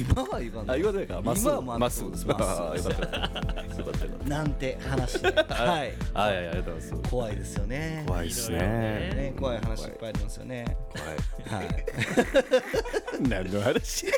[0.00, 1.22] 今は歪んであ言わないか。
[1.22, 2.10] まっすぐ今はままっすぐ。
[2.12, 2.44] っすぐです。
[2.44, 4.28] ああよかったよかったよかったよかった。
[4.28, 5.28] なんて話で。
[5.28, 5.36] はい。
[5.46, 5.94] はい。
[6.14, 7.10] はいありがとうございます。
[7.10, 8.04] 怖いですよね。
[8.06, 8.58] 怖いっすね。
[8.58, 10.76] ね怖い話いっぱいありますよね。
[11.46, 11.64] 怖い。
[11.64, 11.84] はい。
[13.28, 14.06] 何の話？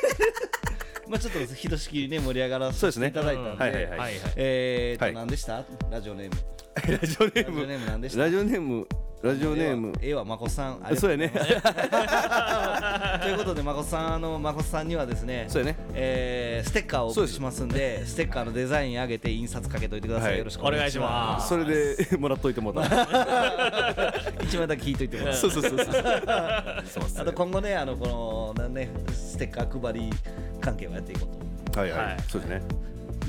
[1.07, 3.63] まあちょっとひとしきりね盛り上がらせていただいたんで。
[3.63, 4.13] はいはいはいはいはい。
[4.35, 5.13] えーとはい。
[5.13, 5.63] 何でした？
[5.89, 6.35] ラジオネーム
[6.87, 8.23] ラジオネーラジオムネーム何でした？
[8.23, 8.87] ラジオネーム
[9.21, 9.91] ラジオネーム。
[10.01, 11.29] ええわまこさんあそうやね。
[11.29, 15.77] ということでまこさんあのまこさんにはですねそうやね。
[15.93, 20.39] えーステッカーをお送りしますんでステッカーのデザイン上げて印刷かけといてください、はい。
[20.39, 21.49] よろしくお願いします。
[21.49, 24.13] それでもらっといてもらった
[24.43, 25.85] 一枚だけ聞いといてもらうそうそうそうそう。
[25.85, 26.83] あ
[27.25, 30.09] と今後ねあのこのなんねステッカー配り
[30.61, 31.27] 関係をやっていこ
[31.67, 31.79] うと。
[31.81, 32.21] はいははいい。
[32.27, 32.61] そうですね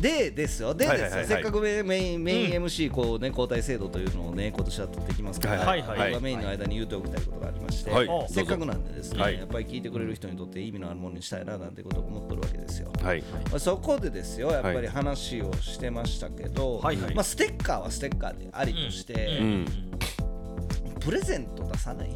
[0.00, 0.74] でですよ。
[0.74, 8.08] でですよ、せっかくメメインメイン MC こうね交代制度というのをね今年は取っていきますから、はいはい僕がメインの間に言うておきたいことがありまして、はい。
[8.28, 12.92] せっかくなんでですね、はいやっぱり聞いてくれる人にとって意味のあるものにしたいななんてことを思ってるわけですよ。
[13.02, 13.22] はい。
[13.50, 17.14] まあそこでですよやっぱりはい話をしてましたけど、はいはい。
[17.14, 19.66] まあ、ステッカーはステッカーでありとして、うん。
[21.00, 22.10] プレゼント出さない？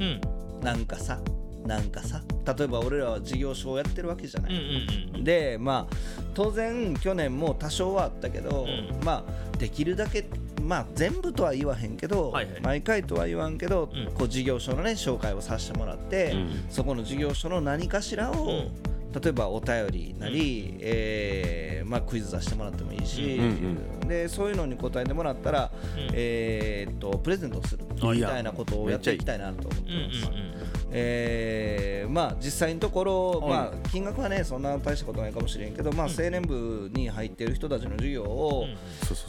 [0.00, 0.20] うん。
[0.62, 1.20] なんかさ
[1.66, 2.22] なんかさ
[2.56, 5.96] 例えば俺らは事業所をやってるわけじゃない、うんうんうんでまあ
[6.34, 9.04] 当然去年も多少はあったけど、うん。
[9.04, 10.26] まあできるだけ
[10.62, 12.60] まあ全部とは言わへんけど、はいはい。
[12.60, 14.12] 毎回とは言わんけど、うん。
[14.12, 16.66] こう事業所のね紹介をさせてもらって、うん。
[16.68, 19.20] そこの事業所の何かしらを、うん。
[19.20, 26.08] 例えばお便りなり、えーまあ、クイズ出してもらってもいいし、うんでそういうのに答えてもらったら、うん。
[26.12, 30.53] えーっとプレゼントをするみたいなことをやっていきたいなと思ってうんうんます。
[30.96, 33.50] えーまあ実際のところ、はい。
[33.50, 38.66] まあ、金額はねそんな大したことないかもしれんけど、まあ、青年部に入っている人たちの授業を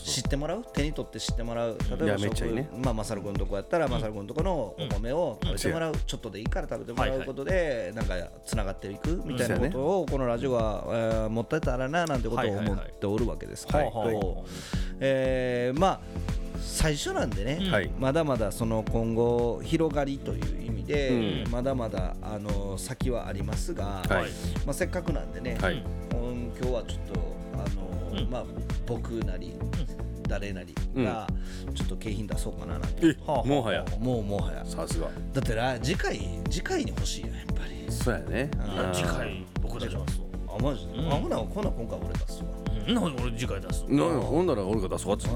[0.04, 2.70] 知ってもらう手に取って知ってもらう例えばめっちゃいいね。
[2.84, 13.66] まあ、マサル君のとこやったら、マサル君のとこのお米を食べてもらう、ちょっとでいいから食べてもらうことで、なんかつながっていくみたいなことを、このラジオは、えー持ってたらななんてことを思っておるわけです。
[13.66, 14.36] けど、はいはいはい。
[15.00, 16.00] えーまあ
[16.60, 17.92] 最初なんでね、うはい。
[18.00, 21.52] まだまだその今後広がりという意味で、うん。
[21.52, 24.30] まだまだあの先はありますが、はい。
[24.66, 25.84] まあ、せっかくなんでね、はい。
[26.12, 28.30] うん今日はちょっとあの、うん。
[28.30, 28.44] まあ、
[28.86, 29.54] 僕なり、
[30.28, 31.28] 誰なりが
[31.76, 33.86] ちょっと景品出そうかななんて、えもはや？
[34.00, 34.66] もうもはや。
[34.66, 35.08] さすが。
[35.34, 37.92] だってな次回次回に欲しいよやっぱり。
[37.92, 38.50] そうやね。
[38.56, 38.94] うん。
[38.94, 41.08] 次回僕出しますあマジで、うん。
[41.08, 42.46] あほなこんなん今回俺出すわ。
[42.50, 42.55] う
[42.88, 45.36] んな俺次回出すなほんなら俺が出そうっつって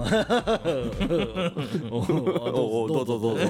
[1.91, 3.45] おおおどうぞどうぞ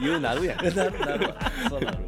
[0.00, 0.58] 言うなるやん。
[0.58, 1.36] な るなるわ。
[1.68, 1.98] そうなる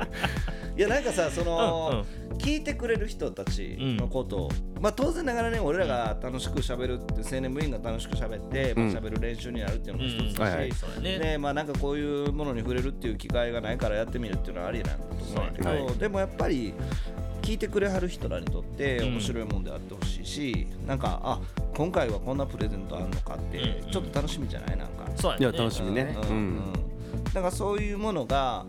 [0.77, 4.51] いやなんかさその、うん聞いてくれる人たちのことを、
[4.81, 8.93] まあ当然ながらね俺らが楽しく喋るって青年部員が楽しく喋って、うん。
[8.93, 10.95] まあ、喋る練習になるっていうのも一つだし、うん。
[10.97, 11.19] はね。
[11.19, 15.87] でまあなんかこういうものに触れるっていう機会がないからやってみるっていうのはありなんだと思うけど、はい。
[15.99, 16.75] でもやっぱり
[17.45, 19.09] 聞いてくれはる人らにとってうん。
[19.14, 21.40] 面白いもんであってほしいし、なんかあ
[21.76, 25.47] 今回はこんなプレゼントあるのかってうんちょっと楽しみじゃないなんか、そうやね。
[25.47, 26.16] いや楽しみね。
[26.22, 26.61] うんうん
[27.32, 28.64] だからそういうものが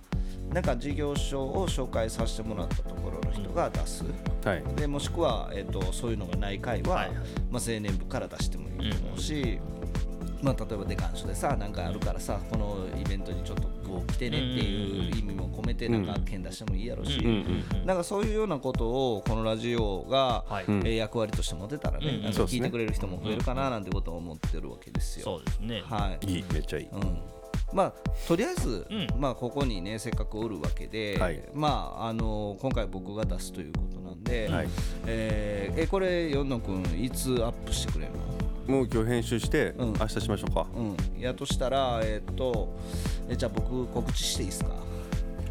[0.51, 4.03] なんか事業所を紹介させてもらったところの人が出す、
[4.43, 4.63] はい。
[4.75, 7.17] でもしくは、えー、とそういうのがない回は、はいはい。
[7.51, 9.59] まあ、青年部から出してもいいと思うし、
[10.41, 17.29] まあ、例えばデカンショでさなんかあるからさこのイベントにちょっとこう来てねっていう意味も込めてなんか券出してもいいやろし、うんう
[17.83, 20.65] んなんかそういうようなことをこのラジオが、はい。
[20.67, 22.59] えー役割として持てたらね、うんなんかそうですね。
[22.59, 25.23] 聞いてくれる人も増えるかななんてことを思ってるわけですよ。
[25.25, 25.81] そうですね。
[25.85, 26.25] はい。
[26.25, 26.87] いいめっちゃいい。
[26.91, 27.17] うん。
[27.73, 27.93] まあ、
[28.27, 29.07] とりあえず、うん。
[29.19, 31.41] まあ、ここにねせっかくおるわけで、はい。
[31.53, 34.67] まああの今回僕が出すということなんで、はい。
[35.07, 38.11] えーえこれ四野君いつアップしてくれる
[38.67, 38.75] の？
[38.77, 39.93] もう今日編集してうん。
[39.93, 40.67] 明日しましょうか。
[40.75, 42.69] うん、やとしたら、えーっと
[43.29, 44.69] えじゃあ僕告知していいですか？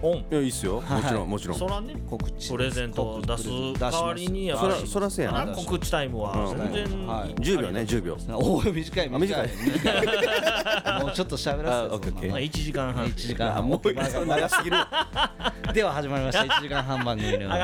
[0.02, 0.18] オン。
[0.18, 0.80] いやいいっすよ。
[0.80, 1.58] もちろんもちろん。
[1.58, 1.94] そらね。
[2.08, 5.42] 告知プレゼントを出す代わりにやっぱりそらせやな？
[5.42, 6.72] あ告知タイムはうん。
[6.72, 7.34] 全然はい。
[7.34, 8.16] 10秒ね10秒。
[8.36, 9.08] おお短い。
[9.08, 9.48] 短い。
[11.00, 12.28] もうちょっと喋らせて。
[12.28, 13.06] まあ1時間半。
[13.06, 13.68] 1時間半。
[13.68, 13.92] もう
[14.26, 14.76] 長すぎる。
[15.72, 16.44] では始まりました。
[16.44, 17.48] 1時間半番組の。
[17.48, 17.54] も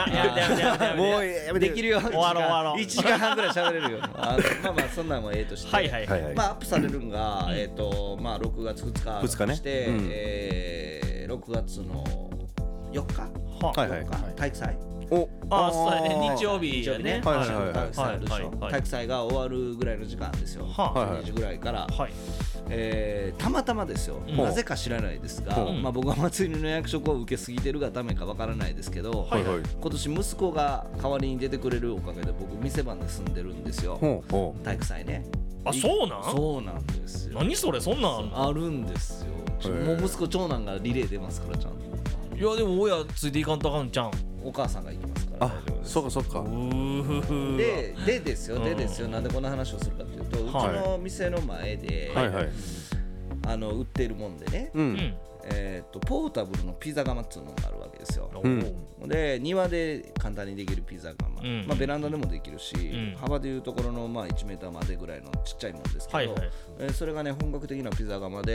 [1.18, 1.68] うやめて。
[1.68, 3.98] できるよ終わろう終わろう1時間半ぐらい喋れるよ。
[3.98, 4.36] まあ
[4.72, 5.74] まあそんなんもええとして。
[5.74, 6.22] はいはいはい。
[6.22, 9.54] はいまあアップされるんが、えっ、とまあ6月2日2日ね。
[9.56, 10.08] して、うん。
[10.10, 12.04] えー6月の
[12.92, 13.22] 4日？
[13.64, 14.34] ははいはい4日？
[14.34, 14.78] 体育祭。
[15.12, 15.28] お。
[15.50, 16.36] あそうやね。
[16.36, 17.20] 日曜日やね。
[17.22, 18.20] 体育祭
[18.70, 21.22] 体育祭が終わるぐらいの時間ですよ、ははいはい。
[21.22, 22.12] 2時ぐらいから、はい。
[22.68, 24.36] えーたまたまですよ、うん。
[24.36, 25.82] なぜか知らないですが、うん。
[25.82, 29.60] まあ、僕は祭りの役職を受けすぎてるがためかわからないですけど、はいはい。
[29.80, 33.98] 今年息子が代わりに出てくれるおかげで僕店番で住んでるんですよ。
[34.62, 35.24] 体育祭ね
[35.64, 36.24] あそうなん？
[36.24, 37.38] そうなんですよ。
[37.38, 39.72] 何それそんなんあるんですよ。
[39.74, 42.36] もう息子長男がリレー出ますからちゃんと。
[42.36, 44.10] いやでも親ついていかんとあかんちゃん。
[44.42, 45.52] お母さんが行きますからあ
[45.82, 46.42] そうかそうか
[47.58, 49.08] ででですようんでですよ。
[49.08, 50.88] なんでこんな話をするかというとうちはい。
[50.88, 52.48] の店の前で、はいはい。
[53.46, 55.14] あの売ってるもんでね、ううんん
[55.44, 58.30] えー、とポータブルのピザ窯っつうのがあるわけですよ。
[58.34, 58.60] おうん。
[58.60, 61.66] ーで庭で簡単にできるピザ窯、うん。
[61.66, 63.16] まあ、ベランダでもできるし、ん。
[63.16, 66.50] 幅でいうところのまあ1メーターまでぐらいのちっちゃいもんですけど、はいはい。
[66.78, 68.52] えーそれがね本格的なピザ窯で、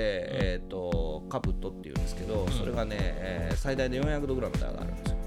[0.56, 5.18] えー、とカプットっていうんですけど、それがね、えー最大で400度ぐらいまで上がるんですよ、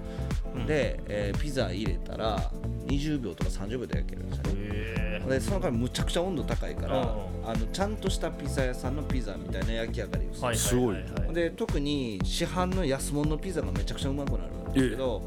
[0.55, 0.67] うん。
[0.67, 2.39] で、えーピザ入れたら
[2.87, 4.53] 20秒とか30秒で焼けるんですよね。
[4.65, 4.68] へ
[5.29, 7.07] でその間むちゃくちゃ温度高いから、うん。
[7.49, 11.13] あのちゃんとしたピザ屋さんのピザみたいな焼き上がりをする、ーはいすごいはいはい。
[11.27, 15.23] はいで特に市販の安物のピザがめちゃくちゃうまくなるんですけど、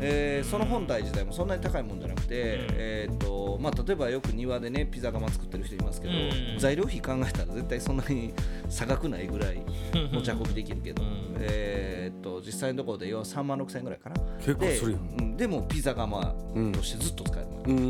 [0.00, 6.58] えーその本体自体もそんなに高いもんじゃなくて、えーとまあ、例えばよく庭でねピザ窯作ってる人いますけど、うん。
[6.58, 8.34] 材料費考えたら絶対そんなに
[8.68, 9.60] 差額ないぐらい
[10.12, 11.36] 持ち運びできるけど、うん。
[11.40, 14.16] えーと実際のところで要は3万6千円ぐらいかな。
[14.38, 15.16] 結構するやん。
[15.16, 16.34] で,、うん、でもピザ窯
[16.72, 17.80] としてずっと使えるうー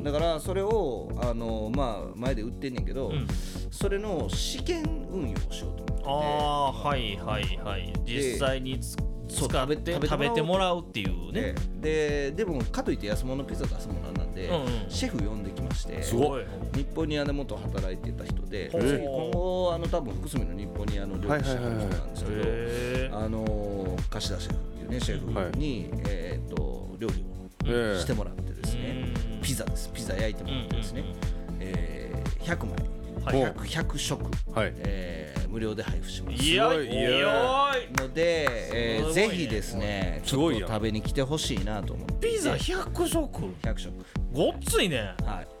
[0.00, 0.02] ん。
[0.02, 3.26] だからそれをあの、まあ、前で売ってんねんけど、うん。
[3.70, 6.02] それの試験運用をしようと思って。
[6.02, 7.92] てああはいはいはい。
[8.04, 8.94] 実際につ
[9.26, 10.82] そう使って食べ食べてもらう。
[10.82, 11.54] っていうね。
[11.80, 14.90] でででもかといって安物のピザ出すものなんで、うんうん。
[14.90, 16.44] シェフ呼んできましてすごい。
[16.74, 27.18] 日本ニアで元働いてた人で、今後あの多分福住の日本ニアの料理師の人なんですけど、あの貸田シェフっていうねシェフに、えー、と料理を。
[27.18, 29.40] ええしてもらってですね、うん。
[29.42, 29.90] ピザです。
[29.92, 31.18] ピザ焼いてもらってですね、うんうんうん。
[31.60, 33.52] えー100枚、はい。
[33.52, 34.72] 100 100食、はい。
[34.78, 36.42] えー無料で配布します。
[36.42, 36.86] いやすごい。
[36.88, 36.94] い。
[37.20, 42.28] やので、えーぜひですねちょっと食べに来てほしいなと思って。
[42.28, 43.92] ピザ100食？100食。
[44.32, 45.14] ごっついね。
[45.24, 45.53] はい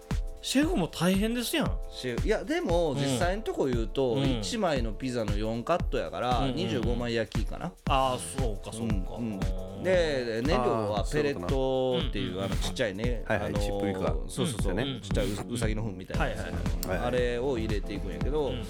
[0.46, 1.72] シェフも大変ですやん。
[1.90, 2.96] しいやでもん。
[2.96, 4.22] 実際のとこ言うと、うん。
[4.22, 9.40] 1枚のピザの4カットやからうんうん25枚焼きかな、ああそうかそうか、うん
[9.78, 9.82] うん。
[9.82, 14.14] で燃料はペレットっていうあのちっちゃいね、はいはいあのーチップイクが。
[14.28, 16.26] そうそうそう、うんちっちゃいううさぎの糞みたいな。
[16.28, 16.40] やつ、
[16.88, 18.62] はいはいあれを入れていくんやけど、ん。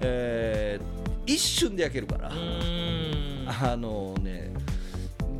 [0.00, 3.48] えー一瞬で焼けるから、うーん。
[3.48, 4.51] あのね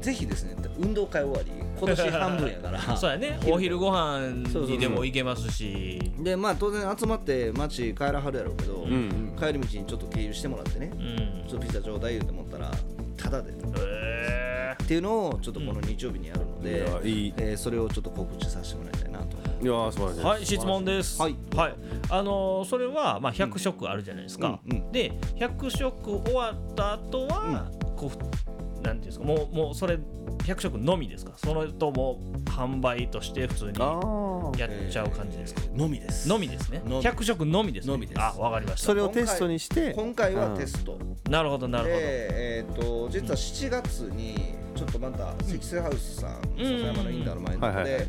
[0.03, 3.39] ぜひですね運動会終わり今年半分やから そうやね。
[3.49, 6.13] お昼ご飯にでも行けますし。
[6.21, 9.35] でまあ当然集まって街帰らはるやろうけど、ん。
[9.39, 11.49] 帰り道にちょっと経由してもらってね、うん。
[11.49, 12.71] ちょっとピザちょうだい言うて思ったら
[13.17, 13.51] タダで。
[13.51, 17.35] っへていうのをちょっとこの日曜日にやるので、いやいい。
[17.39, 19.37] えーそれをちょっと告知させてもらいたいなと。
[19.37, 20.21] いやー素晴らしい。
[20.21, 21.21] ーはい質問です。
[21.21, 21.35] はい。
[22.11, 24.93] あのーそれはまあ100食あるじゃないですか、うんうん。
[24.93, 28.52] で100食終わった後は、こう
[28.83, 29.99] なんていうんですかもうもうそれ
[30.39, 31.33] 100食のみですか？
[31.37, 34.01] それとも販売として普通にあ
[34.59, 36.29] やっちゃう感じですか、のみです。
[36.29, 36.83] のみですね？
[36.85, 37.05] のみ。
[37.05, 37.93] 100食のみですね？
[37.93, 38.21] のみです。
[38.21, 38.87] あわかりました。
[38.87, 39.93] それをテストにして。
[39.95, 40.99] 今回はテスト。
[41.31, 48.09] なるほどなるほど、で、えー、と実は7月にちょっとまた積水ハウスさん笹山のインターの前のとこはいはいはいで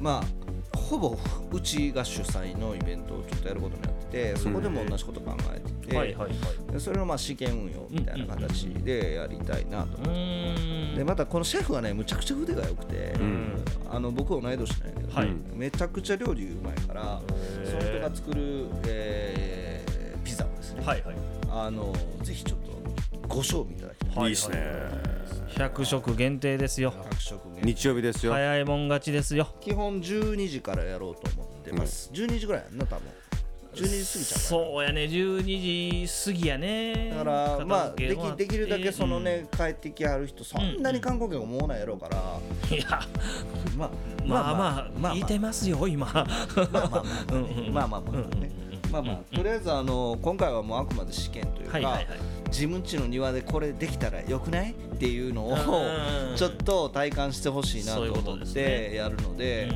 [0.00, 0.41] まあ
[0.76, 1.18] ほぼ
[1.52, 6.34] うちが主催のイベントをちょっとやることになっててそこでも同じこと考えてて、はいはいは
[6.68, 6.72] い。
[6.72, 9.96] でそれのまあ試験運用みたいな形でやりたいなと。
[9.98, 10.94] うーん。
[10.96, 13.14] でまたこのシェフはねむちゃくちゃ腕が良くて、
[13.90, 15.30] あの僕同い年なんやけど、はい。
[15.54, 17.22] めちゃくちゃ料理うまいから
[17.64, 19.92] その人が作る、えー
[20.24, 21.16] ピザをですね、はいはい。
[21.50, 21.92] あの
[22.22, 24.28] ぜひちょっとご賞味いただきたいはい。
[24.28, 24.56] いいっすね
[25.54, 26.92] 100食限定ですよ。
[26.92, 29.48] 100食限日曜日ですよ早いもん勝ちですよ。
[29.60, 33.08] 基本12時からやろうと思ってます、12時ぐらいやんな多分。
[33.74, 35.04] 12時過ぎちゃうかそうやね。
[35.04, 35.42] 12
[36.04, 37.10] 時過ぎやね。
[37.10, 38.44] なだからまあでき片付け終わって。
[38.44, 42.38] できるだけそのね、帰ってきはる人そんなに観光客も多ないやろうから、
[42.70, 42.76] うん。
[42.76, 43.00] いや。
[43.76, 43.90] まあ
[44.26, 46.06] まあまあまあ聞いてますよ今。
[46.06, 46.26] まあ
[46.70, 47.72] まあまあまあまあまあね。
[47.72, 48.61] まあまあ
[48.92, 52.06] とりあえずあの今回はもうあくまで試験というか、はいはいはい。
[52.48, 54.72] 自分家の庭でこれできたらよくない？
[54.72, 55.50] っていうのを
[56.30, 59.70] うんちょっと体感してほしいなと思ってやるので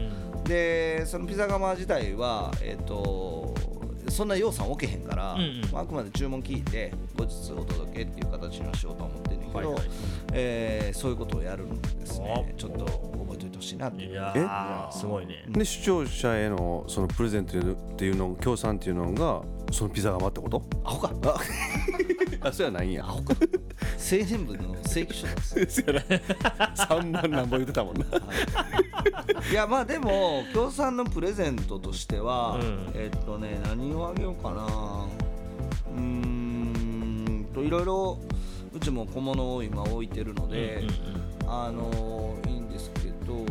[0.44, 3.54] でそのピザ窯自体はえっ、と
[4.08, 5.60] そんな要素置けへんから、うんうん。
[5.72, 9.88] まああくまで注文聞いて後日お届けっていう形にはしようとは思ってるんだけど、はいはい。
[10.32, 11.74] えーそういうことをやるの
[12.16, 12.46] でですね。
[12.54, 12.58] お。
[12.58, 13.88] ちょっと覚えておいてほしいな。
[13.88, 15.44] っていやーすごいね。
[15.48, 19.42] で視聴者へのそのプレゼントっていうの協賛っていうのが
[19.72, 20.62] そのピザ窯ってこと？
[20.84, 21.12] アホか。
[21.24, 21.40] あ。
[22.52, 23.22] そうやないんや青
[24.10, 25.66] 年部の正規書なんですよ。
[25.86, 26.04] そうや
[26.58, 26.74] な。
[26.74, 28.04] 3万なんぼ言ってたもんな。
[29.50, 29.54] い。
[29.54, 32.90] やまあでも協賛のプレゼントとしては、うん。
[32.94, 34.64] えっとね何をあげようかな。
[35.92, 38.18] うーんといろいろ
[38.72, 40.84] うちも小物を今置いてるので、
[41.47, 43.47] あのいいんですけどあのね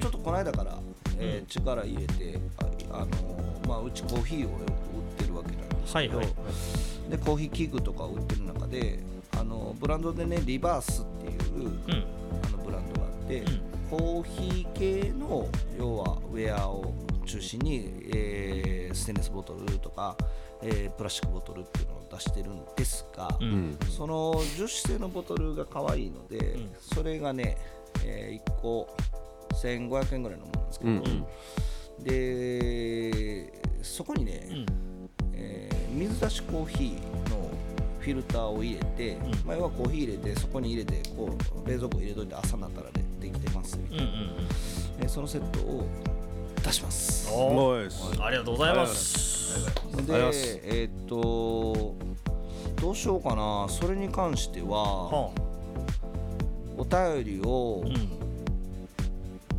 [0.00, 0.78] ちょっとこの間から、
[1.18, 3.08] えー力入れてああの
[3.68, 4.66] まあうちコーヒーをよく売っ
[5.18, 7.10] てるわけなんですけど、はいはい。
[7.10, 9.00] でコーヒー器具とかを売ってる中で
[9.38, 11.82] あのブランドでねリバースっていう、うん。
[12.46, 13.44] あのブランドがあって、
[13.90, 16.94] コーヒー系の要はウェアを
[17.26, 20.16] 中心に、えーステンレスボトルとか、
[20.62, 23.78] えープラスチックボトルっていうのを出してるんですが、うん。
[23.88, 26.56] その樹脂製のボトルが可愛いので、
[26.94, 27.56] それがね、
[28.04, 28.88] え1個
[29.62, 31.26] 1500円ぐらいのものなんですけど、うん。
[32.04, 33.52] で
[33.82, 34.46] そこにね、
[35.34, 37.50] えー水出しコーヒーの
[38.00, 44.28] フィルターを入れて、まあ、要はコーヒー入れてそこに入れてこう冷蔵庫入れといて朝になったらでできてますみたいな、うんうんうん。
[45.00, 45.86] えーそのセットを
[46.62, 47.28] 出します。
[47.28, 49.52] ありがとうございます。
[49.52, 50.60] でありがとうございます。
[50.62, 51.94] えーっと
[52.80, 53.68] どうしようかな。
[53.68, 55.30] それに関してはは
[56.76, 58.08] お便りを、あうん。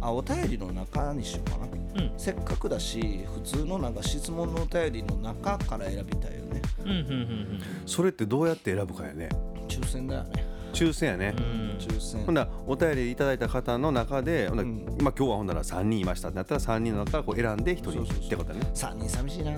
[0.01, 1.67] あお便りの中にしようかな、
[2.01, 2.11] うん。
[2.17, 6.61] せっかくだし普通のなんか質問のお便りの中から選びたいよね。
[6.83, 7.61] うんうんうん。
[7.85, 9.29] それってどうやって選ぶかやね。
[9.69, 11.77] 抽選だよね抽選やね、うん。
[11.77, 12.25] 抽選。
[12.25, 14.77] ほんならお便りいただいた方の中で、ほんならうん。
[15.01, 16.29] まあ今日はほんなら3人いました。
[16.29, 19.51] ってなったら3人の中からこう選んで1人ってことだね3人寂しいな。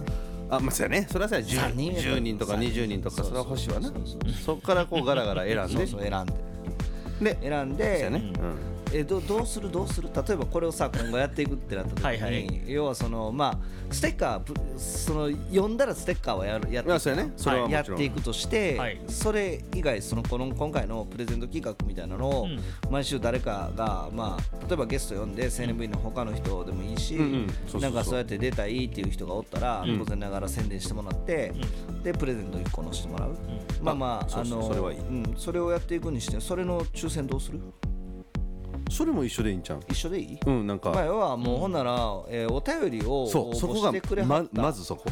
[0.49, 1.07] あまあそうやね。
[1.09, 1.45] それはそうや。
[1.45, 3.01] 10, 三人10人とか20人。
[3.01, 3.91] とかそれは欲しいわな。
[4.45, 6.33] そこからこうガラガラ選んそうでそう選んで。
[7.21, 8.33] で選んで、ね、
[8.93, 9.71] えどどうする？
[9.71, 10.09] どうする？
[10.13, 12.63] 例えばこれをさ今後やっていくってなった時にはいはい。
[12.67, 13.57] 要はそのまあ
[13.93, 17.15] ステッカープその読んだらステッカーはやるやっていく。
[17.15, 17.33] ね。
[17.69, 18.99] やっていくとして、はい。
[19.07, 22.59] それ以外そのこの今回のプレゼント企画みたいなのを、うん。
[22.91, 27.15] 毎週誰かがまあ例えばゲスト呼んで青年部員の他の人でもいいし、
[27.79, 31.53] なんかそうやって出たいっていう人がおったら、当然ながら宣伝してもらって、
[32.03, 33.35] でプレゼント1個のしてもらう、
[33.81, 34.99] まあまあそうそうのそれはいい。
[34.99, 37.59] うん、それをやっていくにしてそれの抽選どうする？
[38.89, 39.79] それも一緒でいいんちゃう？
[39.89, 40.39] 一緒でいい？
[40.45, 41.91] うんなんか、まあ、要はもうほんなら、
[42.29, 45.05] えーお便りを応そうそこが募してくれはまったまずそこ、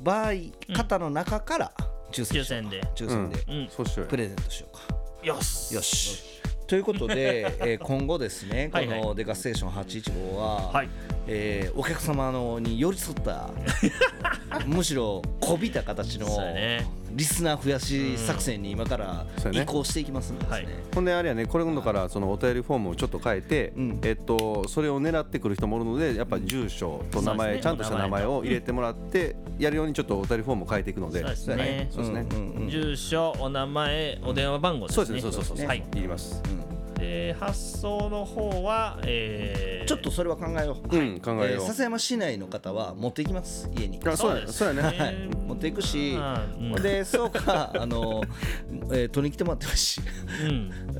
[0.00, 0.32] 場合
[0.74, 1.72] 方の中から
[2.12, 2.82] 抽選しよう抽選で。
[2.94, 3.44] 抽選で。
[3.48, 3.68] うん。
[3.70, 4.10] そうしようよ。
[4.10, 5.74] プレゼントしようか、よし。
[5.74, 6.22] よし。
[6.66, 9.00] ということで、 えー今後ですねこはいはい。
[9.02, 10.88] のデカステーション815は、はい。
[11.26, 13.50] えーお客様のに寄り添った
[14.66, 20.66] むしろこびた形のそうやねリスナー増やし作戦に今から移行していきますんでですね、はい。
[20.94, 24.00] ほんであれやねこれ今度からそのお便りフォームをちょっと変えて、うん。
[24.02, 27.60] えっとそれを狙ってくる人もおるのでやっぱ住所と名前、ね。
[27.62, 31.20] ちゃんとした名前を入れてもらってやるようにちょっとお便りフォームを変えていくので。
[31.20, 31.88] そうですね。
[31.90, 32.26] そうですね。
[32.30, 35.06] うんうんうん住所お名前お電話番号ですね。
[35.06, 35.32] そうですね。
[35.32, 35.84] そうそうそうはい。
[35.94, 36.08] 言い。
[36.08, 36.42] ます
[36.98, 41.44] で発送の方はえーちょっとそれは考えよう、うん考えよう。
[41.46, 44.00] えー笹山市内の方は持っていきます家に。
[44.04, 44.98] あそうやですそうやね。
[44.98, 46.82] ね持っっていくしうん。
[46.82, 48.22] でそうかあの、
[48.92, 50.00] えー取りに来てもらってもいいし。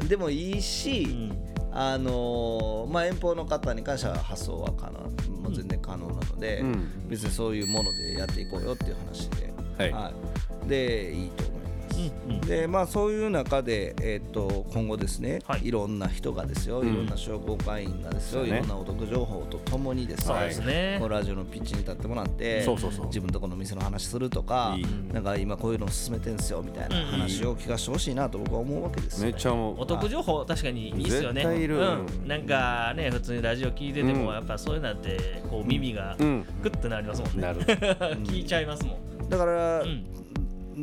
[0.00, 0.08] うん。
[0.08, 1.38] でもいいし、うん。
[1.72, 5.00] あのーまあ、遠方の方に関しては発送は可能
[5.42, 7.08] もう全然可能なので、うん。
[7.08, 9.28] 別にそういうものでやっていこうよっていう話
[9.76, 10.12] で、は
[10.66, 10.68] い。
[10.68, 11.57] でいいと思います。
[12.26, 12.40] うんうん。
[12.40, 15.66] でまあそういう中で、えー、と今後ですね、はい。
[15.66, 18.48] い、ろんな人がですよ、いろんな商工会員がですよ、ね。
[18.48, 20.28] いろんなお得情報とともにです
[20.62, 23.06] ねこのラジオのピッチに立ってもらってそうそうそう。
[23.06, 24.86] 自分のとこの店の話するとかいい。
[25.12, 31.42] なんか今こういうの進めてんすよみたいな話を聞かせてほしいなと僕は思うわけですよ、めっちゃお得情報確かにいいっすよね。
[31.42, 31.78] 絶対いる。
[31.78, 34.34] うん、なんかね普通にラジオ聞いてても、うん。
[34.34, 36.44] やっぱそういうのってこう耳がうん。
[36.62, 37.48] グッてなりますもんね。
[38.24, 39.28] 聞いちゃいますもん。
[39.28, 40.27] だから、うん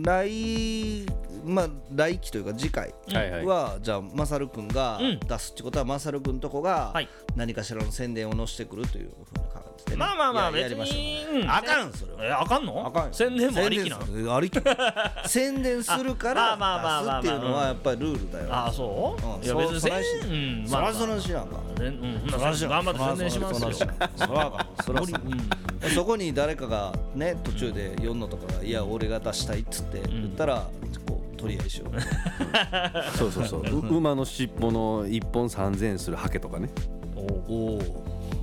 [0.03, 1.05] 来
[1.45, 3.45] まあ来期というか次回はいはい。
[3.45, 5.19] は、じゃあマサル君がうん。
[5.19, 7.07] 出すってことは、マサル君とこがはい。
[7.35, 11.47] 何かしらの宣伝を載せてくるというふうな感じでね、まあまあまあ別ややりましょに、うん。
[11.47, 12.25] うあかんそれは。
[12.25, 12.85] えあかんの？
[12.87, 13.09] あかんよ。
[13.13, 14.05] 宣伝もありきなの？
[14.05, 14.59] 宣伝ありき
[15.29, 18.47] 宣伝するからあまあまあまあまあ出すっていうのはやっぱりルールだよ。
[18.49, 19.43] あそう、うん。
[19.43, 19.93] いや別にそ宣
[20.31, 20.67] うん。
[20.67, 21.57] そらそらしなんか。
[21.77, 22.19] 全うん。
[22.31, 23.71] ほんなら頑張って宣伝しますよ。
[23.73, 25.49] そらそらそらうん
[25.93, 30.67] そこに誰かがね途中で読んのとかが「いや俺が出したい」っつって言ったら
[31.07, 32.01] こう取り合いしよう。
[33.17, 33.61] そうそうそう。
[33.61, 36.69] う 馬の尻尾の1本3000円するハケとかね。
[37.15, 37.81] おおお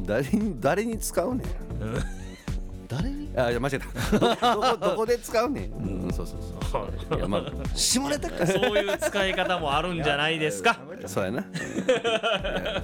[0.06, 1.46] 誰に誰に使うねん。
[2.88, 3.30] 誰に？
[3.36, 3.86] あいや間違えた。
[4.18, 5.72] どどこどこで使うねん、
[6.04, 6.36] うん、そうそう
[6.70, 6.78] そ
[7.14, 7.18] う。
[7.18, 7.44] いやまあ。
[7.74, 8.46] 下ネタか。
[8.46, 10.78] そういう使い方もあるんじゃないですか。
[11.06, 11.44] そうやな、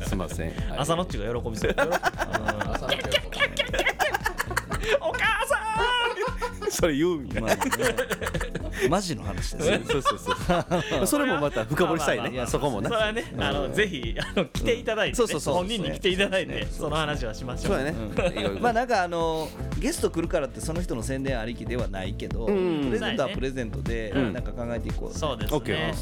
[0.02, 0.78] すいません、はい。
[0.78, 1.70] 朝のっちが喜びそう。
[1.70, 1.76] うん
[5.00, 5.58] お母さ
[6.70, 7.72] それ言うみたいなまあね
[8.88, 9.80] マジの話ですよ。
[9.84, 12.22] そうそうそう それもまた深掘りしたいね。
[12.22, 15.16] まあまあまあそこもなそれはね、あのぜひあの来ていただいて、ね。
[15.16, 17.76] そうそうそう本人に来ていただいて、その話はしましょう。
[17.76, 17.94] そうやね、
[18.36, 18.60] いろいろ。
[18.60, 22.84] まあなんかあのゲスト来るからってその人の宣伝ありきではないけど、ん。
[22.86, 24.32] プレゼントはプレゼントでん。
[24.32, 25.94] なんか考えていこう、そうです OK ね。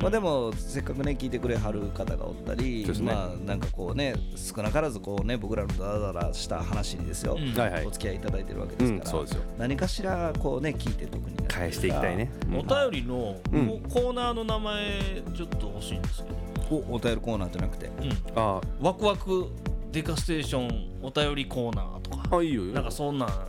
[0.00, 2.92] まあでもせっかくね聞いてくれはる方がおったり、ね。
[3.02, 7.58] まあなんかこうね少なからずこうね僕らのダラダラした話にですよ、うん。
[7.58, 7.86] はいはい。
[7.86, 9.42] お付き合いいただいてるわけですから、うんそうですよ。
[9.58, 12.58] 何かしらこうね聞いて特に返していきたいね、うん。
[12.58, 15.00] お便りのうんコーナーの名前
[15.34, 17.86] ちょっと欲しいんですけど、おお便りコーナーじゃなくて。
[17.86, 19.48] うん、あワクワク
[19.92, 23.28] デカステーションお便りコーナーとか、あいいよなんかそんなん。
[23.28, 23.46] ワ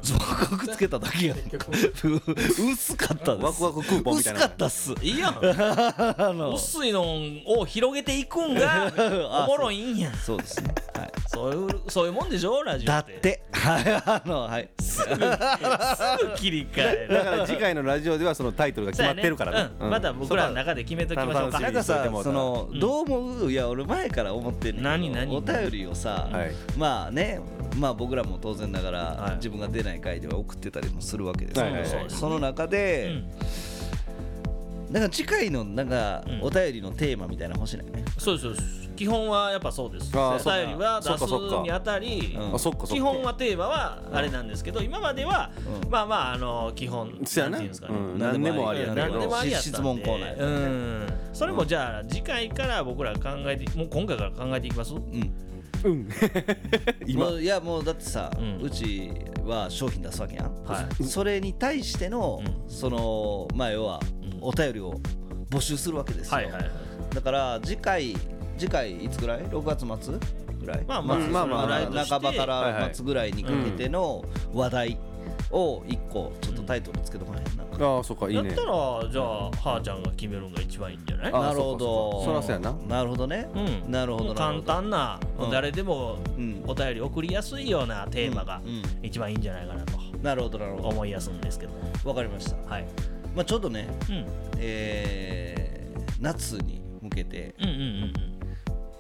[0.60, 1.38] クつけただけやん。
[2.72, 3.46] 薄かったです。
[3.46, 4.94] ワクワククーポンみたいな薄かったっす。
[5.02, 5.38] いいやん。
[5.40, 6.54] あの。
[6.54, 7.04] 薄いの
[7.48, 8.92] を広げていくんが
[9.48, 10.14] おもろいんやん。
[10.16, 10.76] そうですね。
[10.94, 11.12] はい。
[11.28, 12.94] そういうそういうもんでしょラジオっ。
[12.94, 13.14] だって。
[13.20, 14.70] てはいあのはい。
[14.82, 15.16] すぐ
[16.36, 17.14] 切り替える。
[17.14, 19.70] だから次回のラジオではそのタイトルが決まってるからね。
[19.80, 19.90] うん。
[19.90, 21.60] また僕らの中で決めときましょうか。
[21.62, 23.52] なんかさそのうんどう思う？
[23.52, 25.36] いや俺前から思ってんねんけど何何？
[25.36, 26.52] お便りをさはい。
[26.78, 27.40] まあね
[27.78, 29.30] まあ僕らも当然ながはい。
[29.32, 34.94] ら自分が出ない回では送ってたりもするわけですはいはいはいよその中うでん。
[34.94, 36.42] なんか次回のなんかうん。
[36.44, 37.78] お便りのテーマみたいなの欲しい？
[37.78, 37.86] ね
[38.18, 38.86] そうですそうです。
[38.96, 40.10] 基本はやっぱそうです。
[40.18, 42.38] お便りは出すにあたり、
[42.88, 45.52] 基本はテーマはあれなんですけど、今までは、
[45.84, 45.90] うん。
[45.92, 47.12] まあまああの基本
[48.18, 51.14] 何でもあり何でどもありや質問コーナーうねん。
[51.34, 54.94] それもじゃあ次回から僕ら考えてもう今回から考えていきます？
[54.94, 55.30] うん
[55.86, 56.10] うん。
[57.06, 57.26] 今。
[57.26, 59.12] もういやもうだってさ、ううんち
[59.46, 64.40] は商品出すわけやん、はそれに対しての、うそのまあ要はうん。
[64.42, 65.00] お便りを
[65.50, 66.72] 募集するわけですよ、はいはいはい。
[67.14, 68.16] だから次回
[68.58, 70.20] 次回いつぐらい？6月末
[70.60, 70.86] ぐらい？
[70.88, 74.24] まあまあまあまあそれぐらいとして半ばから末ぐらいにかけての
[74.54, 74.98] 話題
[75.52, 78.48] を1個ちょっとタイトルつけとかへんな、ああそっかいいね。
[78.48, 81.34] やったらじゃあはーちゃんが決めるのが一番いいんじゃない？
[81.34, 82.24] あなるほど。
[82.24, 82.74] そらそうやな。
[82.88, 83.92] なるほどね、うん。
[83.92, 86.64] なるほど簡単な、うん誰でもうん。
[86.68, 89.06] お便り送りやすいようなテーマがうん。
[89.06, 89.98] 一番いいんじゃないかなと。
[90.22, 90.88] なるほどなるほど。
[90.90, 91.74] 思いやすんですけど。
[92.04, 92.56] わかりました。
[92.70, 92.88] はい、
[93.36, 94.26] まあちょっとねうん、
[94.58, 95.86] えー
[96.22, 98.35] 夏に向けてうんうんうん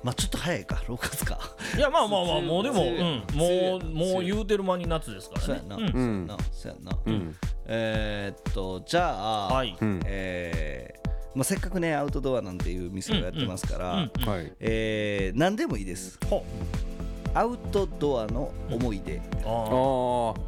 [0.05, 1.39] まあちょっと早いか6月か。
[1.73, 2.85] うんいやまあまあまあ もうでも、
[3.33, 6.27] もうもう言うてる間に夏ですからそうやな、ねうん。
[6.27, 6.37] そうやな。
[6.51, 7.35] そうやな、うん。
[7.65, 9.75] えーっとじゃあ、はい。
[9.81, 14.11] うんえーまあ、せっかくねアウトドアなんていう店をやってますから、うん。
[14.15, 14.29] うん。
[14.29, 14.53] はい。
[14.59, 16.19] えー何でもいいです。
[16.29, 16.45] ほ
[17.33, 19.19] アウトドアの思い出。
[19.43, 19.49] ああー。
[19.49, 19.75] ー。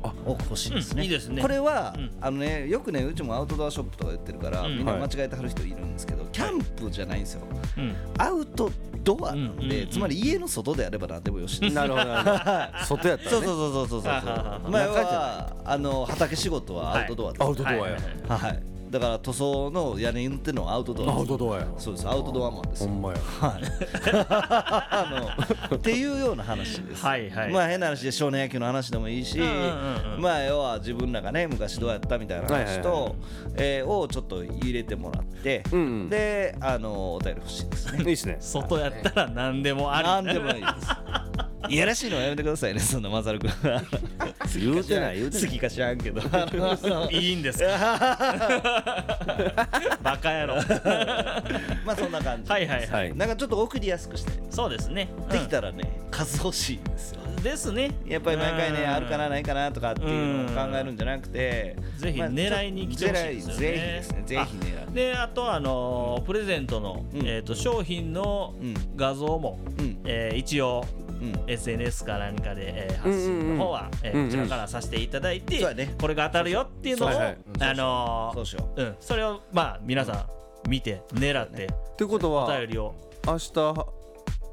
[0.03, 0.13] あ。
[0.25, 1.03] を欲しいですね,、うん。
[1.03, 1.41] いいですね。
[1.41, 2.11] これは、うん。
[2.21, 4.77] あのねよくねうちもアウトドアショップとか言ってるから、うん。
[4.77, 7.41] みんな間違えてはる人いるんですけど、キャンプじゃないんですよ。
[7.77, 7.95] うん。
[8.19, 8.71] アウト
[9.07, 11.75] ドアなんで、つまり家の外であれば何でもよしです。
[11.75, 12.83] なるほどなるほど。
[12.85, 13.45] 外やったらね。
[13.45, 14.71] そうそうそうそうそうそう。
[14.71, 17.81] まあ要中じゃはあの畑仕事はアウトドアです、アウトドアや。
[18.27, 21.19] はいだから塗装の屋根に塗ってるのはアウトドアです。
[21.19, 21.67] アウトドアや。
[21.77, 22.07] そうです。
[22.07, 22.83] アウトドアマンです。
[22.83, 23.19] よほんまや。
[24.89, 25.35] あ
[25.69, 27.05] のっていうような話です。
[27.05, 27.51] はいはい。
[27.51, 33.15] まあ変な話で少年野球の話でもいいし、うんうんうんまあ要は自分らがね昔どうやったみたいな話と、はいはいはい。
[33.57, 36.09] えーをちょっと入れてもらって、うんうん。
[36.09, 38.03] であのお便り欲しいですね。
[38.07, 38.37] いいっすね。
[38.39, 40.07] 外やったら何でもあり。
[40.07, 40.87] なんでもいいです。
[41.69, 43.51] いやらしいのはやめてくださいね、そんなマサル君。
[44.59, 45.45] 言うてない言うてない。
[45.45, 46.21] 好きか知らんけど。
[47.11, 47.67] いいんですか？
[50.03, 50.55] バカ野郎。
[51.85, 52.51] まあそんな感じ。
[52.51, 52.89] はいはいはい。
[52.89, 53.15] はい。
[53.15, 55.09] なんかちょっと送りやすくして、そうですね。
[55.31, 57.21] できたらね、数欲しいんですよ。
[57.25, 57.91] うんですね。
[58.07, 58.89] やっぱり毎回ね、うん。
[58.89, 63.59] あるかなないかなとかっていうのを考えるんじゃなくて、ぜひまあ狙いに来てほしいですよね。
[63.59, 64.93] ぜひですね、ぜひ狙。
[64.93, 67.27] であとあのープレゼントの、うん。
[67.27, 68.73] えー、と商品のうん。
[68.95, 69.99] 画像も、うん。
[70.05, 71.06] えー一応うん
[71.47, 74.25] SNS か何かで、えー発信の方は、えーうんうん。
[74.27, 75.59] こちらからさせていただいて、
[75.99, 77.13] これが当たるよっていうのを、あ
[77.73, 78.83] のーそうしよう。
[78.83, 80.27] ん、それをまあ皆さ
[80.65, 82.93] ん見て狙ってってことおは便りを。
[83.25, 83.85] 明日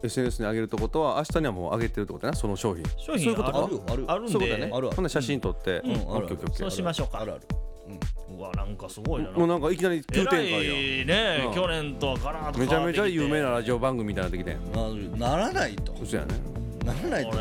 [0.05, 2.85] SNS に上げるってことは明日にはもう上げてるってことやなその商品。
[2.99, 3.59] 商品そういうことか。
[3.65, 4.33] あるあるあるんで。
[4.33, 5.81] そういうことやね写真撮って。
[5.85, 5.91] うん。
[5.93, 6.55] オッケーオッケーオッケー。
[6.57, 7.21] そうしましょうか。
[7.21, 7.43] あるある。
[8.37, 9.30] うわなんかすごいな。
[9.30, 11.55] もうなんかいきなり急展開やいね、うん。
[11.55, 15.95] 去年とはガラッとめちゃめちゃ有名ななラジオ番組みたいになってきてうんならないと。
[16.05, 16.35] そうやね
[16.85, 17.37] ならないと。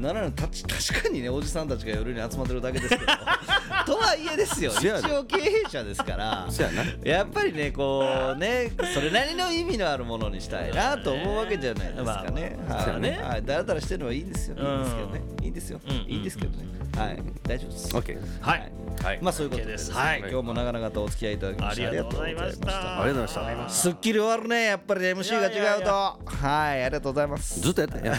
[0.00, 0.32] ならない。
[0.32, 3.06] たち確かにねおじさんたちが夜に集まってるだけですけど。
[3.86, 4.72] とはいえですよ。
[4.72, 6.48] 一応経営者ですから。
[7.04, 12.56] やっぱりねこうねそれなりの意味のあるものにしたいなと思うわけじゃないですかね。
[13.22, 14.56] はい、だらだらしてるのはいいんですよ。
[15.42, 16.04] いいんですけどね。
[16.08, 16.64] いいんですけどね。
[16.96, 17.96] はい、大丈夫です。
[17.96, 18.72] オッケーはい。
[19.02, 19.18] はい。
[19.20, 19.90] まあそういうことで OK です。
[19.90, 20.18] ねはい。
[20.20, 23.02] 今日も長々とお付き合いいただきましてありがとうございました。
[23.02, 25.00] ありがとうございましすっきり終わるねやっぱり。
[25.02, 25.90] MC が違うと。
[25.90, 26.84] はい。
[26.84, 27.60] ありがとうございます。
[27.60, 28.14] ずっとやったんや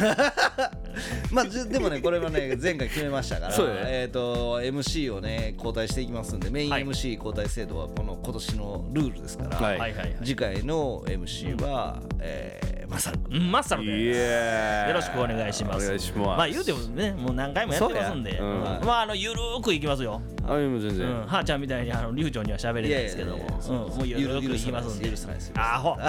[1.32, 3.56] まあずでもねこれはね前回決めましたから
[3.88, 6.86] えっ、と MC をね交代していきますんでメインはい。
[6.86, 9.78] MC 交代制度はこの今年のルールですから、はい。
[9.80, 10.16] はいはいはい。
[10.24, 13.18] 次回の MC は、えー、マサル。
[13.20, 15.86] 君うんマッサルイでよろしくお願いします。
[15.86, 16.38] お願いします。
[16.38, 21.08] まあ言うてもねもう何回もやってますんで、まああのゆるーくいきますよ、あいもう全然。
[21.08, 23.44] うん、はーちゃんみたいにあの流暢には喋れないですけども。
[23.48, 25.10] もうゆるーくいきますんで。
[25.10, 25.52] 許さないです。
[25.52, 25.96] 許さアホ。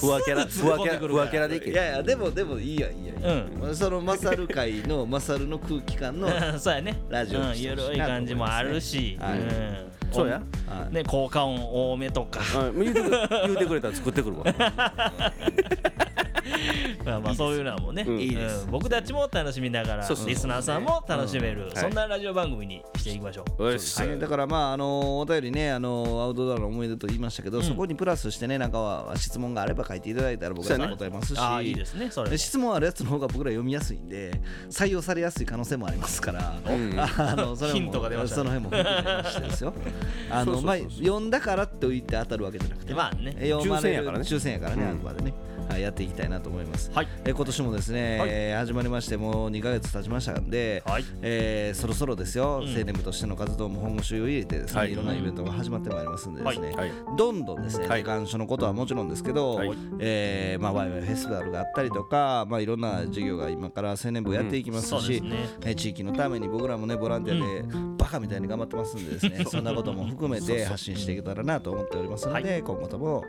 [0.00, 1.70] ふわキャラふわキャラふわキャラでいけ。
[1.70, 6.28] いやいやでもでもいいやいいやいいや、そのマサル界のマサルの空気感の
[6.58, 7.00] そうやね。
[7.08, 9.38] ラジオうん、ゆるい感じもあるし、はい。
[9.38, 9.92] うん。
[10.12, 10.42] そうや。
[10.66, 10.94] はい。
[10.94, 12.40] ね効果音多めとか。
[12.54, 14.44] あ言うてくれ言うてくれたら作ってくるわ
[17.04, 18.20] まあまあそういうのもね、うん。
[18.20, 18.64] いいです。
[18.64, 18.70] うん。
[18.70, 32.10] 僕たちも楽しみながらリスナーさんも楽しめる、んそんなラジオ番組にしていきましょう、はい、だからまああのお便りねあのアウトドアの思い出と言いましたけど、そこにプラスしてねなんかは質問があれば書いていただいたら僕ら答えますし、ああいいですね。
[32.10, 34.40] それ質問あるやつの方が僕ら読みやすいんで
[34.70, 38.42] 採用されやすい可能性もありますから、 あのそれもヒントが出ましたね。
[38.42, 39.74] その辺も含めましてですよ。
[40.30, 43.34] あのまあ読んだからって言って当たるわけじゃなくてまあね。
[43.38, 44.24] 抽選やからね。
[44.24, 45.34] 抽選やからね、うんあくまでね、
[45.68, 47.08] はい、やっていきたいなと思います、はい。
[47.24, 48.28] え今年もですね、はい。
[48.30, 51.04] えー始まりましてもう2ヶ月経ちましたんで、はい。
[51.22, 52.68] えーそろそろですよ、ん。
[52.68, 54.92] 青年部としての活動も本腰を入れてですね、はい。
[54.92, 56.76] い、ろんなイベントが始まってまいりますんでですね、はい。
[56.76, 56.90] はい。
[57.16, 58.00] どんどんですね、はい。
[58.02, 59.72] 時間書のことはもちろんですけど、はい。
[59.98, 65.30] えーまあ、ワイワイフェスティバルがあったりとか、まあ、いろんな授業が今から青年部やっていきますし、うん。
[65.30, 65.36] ね。
[65.62, 73.24] えー地域のために僕らもねボランティアでバカみたいに頑張ってますんで ですね、そんなことも含めて発信していけたらなと思っておりますので、今後とも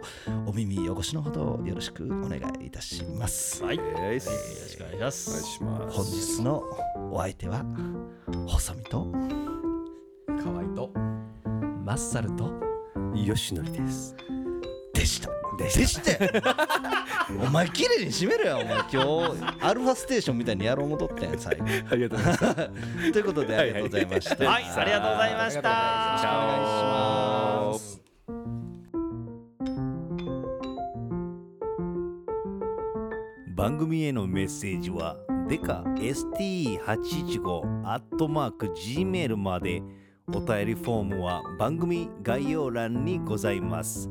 [0.46, 3.64] お耳汚しのほどよろしくお願いいたします。
[3.64, 3.78] はい。
[3.78, 5.98] よよしろしくお願いしまお願いすします。
[5.98, 6.64] 本日の
[7.12, 7.64] お相手は
[8.48, 9.08] 細身と
[10.44, 10.90] 河合と
[11.84, 12.52] マッサルと
[13.16, 14.16] 吉典です。
[14.94, 15.30] でした。
[15.58, 16.42] でして
[17.40, 18.78] お前綺麗に締めろよお前。
[18.80, 21.66] 今日アルファステーションみたいにやろうもとったやん最後。
[21.92, 23.12] ありがとうございます。
[23.14, 24.50] ということでありがとうございました。
[24.50, 25.60] はいありがとうございました。
[25.60, 28.03] お願いします
[33.64, 35.16] 番組へのメッセージは
[35.48, 39.82] デカ ST815 アットマーク Gmail まで
[40.28, 44.10] お便りフォームは番組概要欄にございます。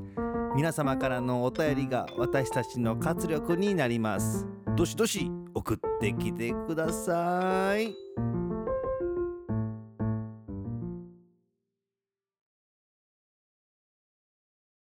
[0.57, 4.47] 皆様からのお便りが私たちの活力になります。
[4.75, 7.95] どしどし送ってきてください。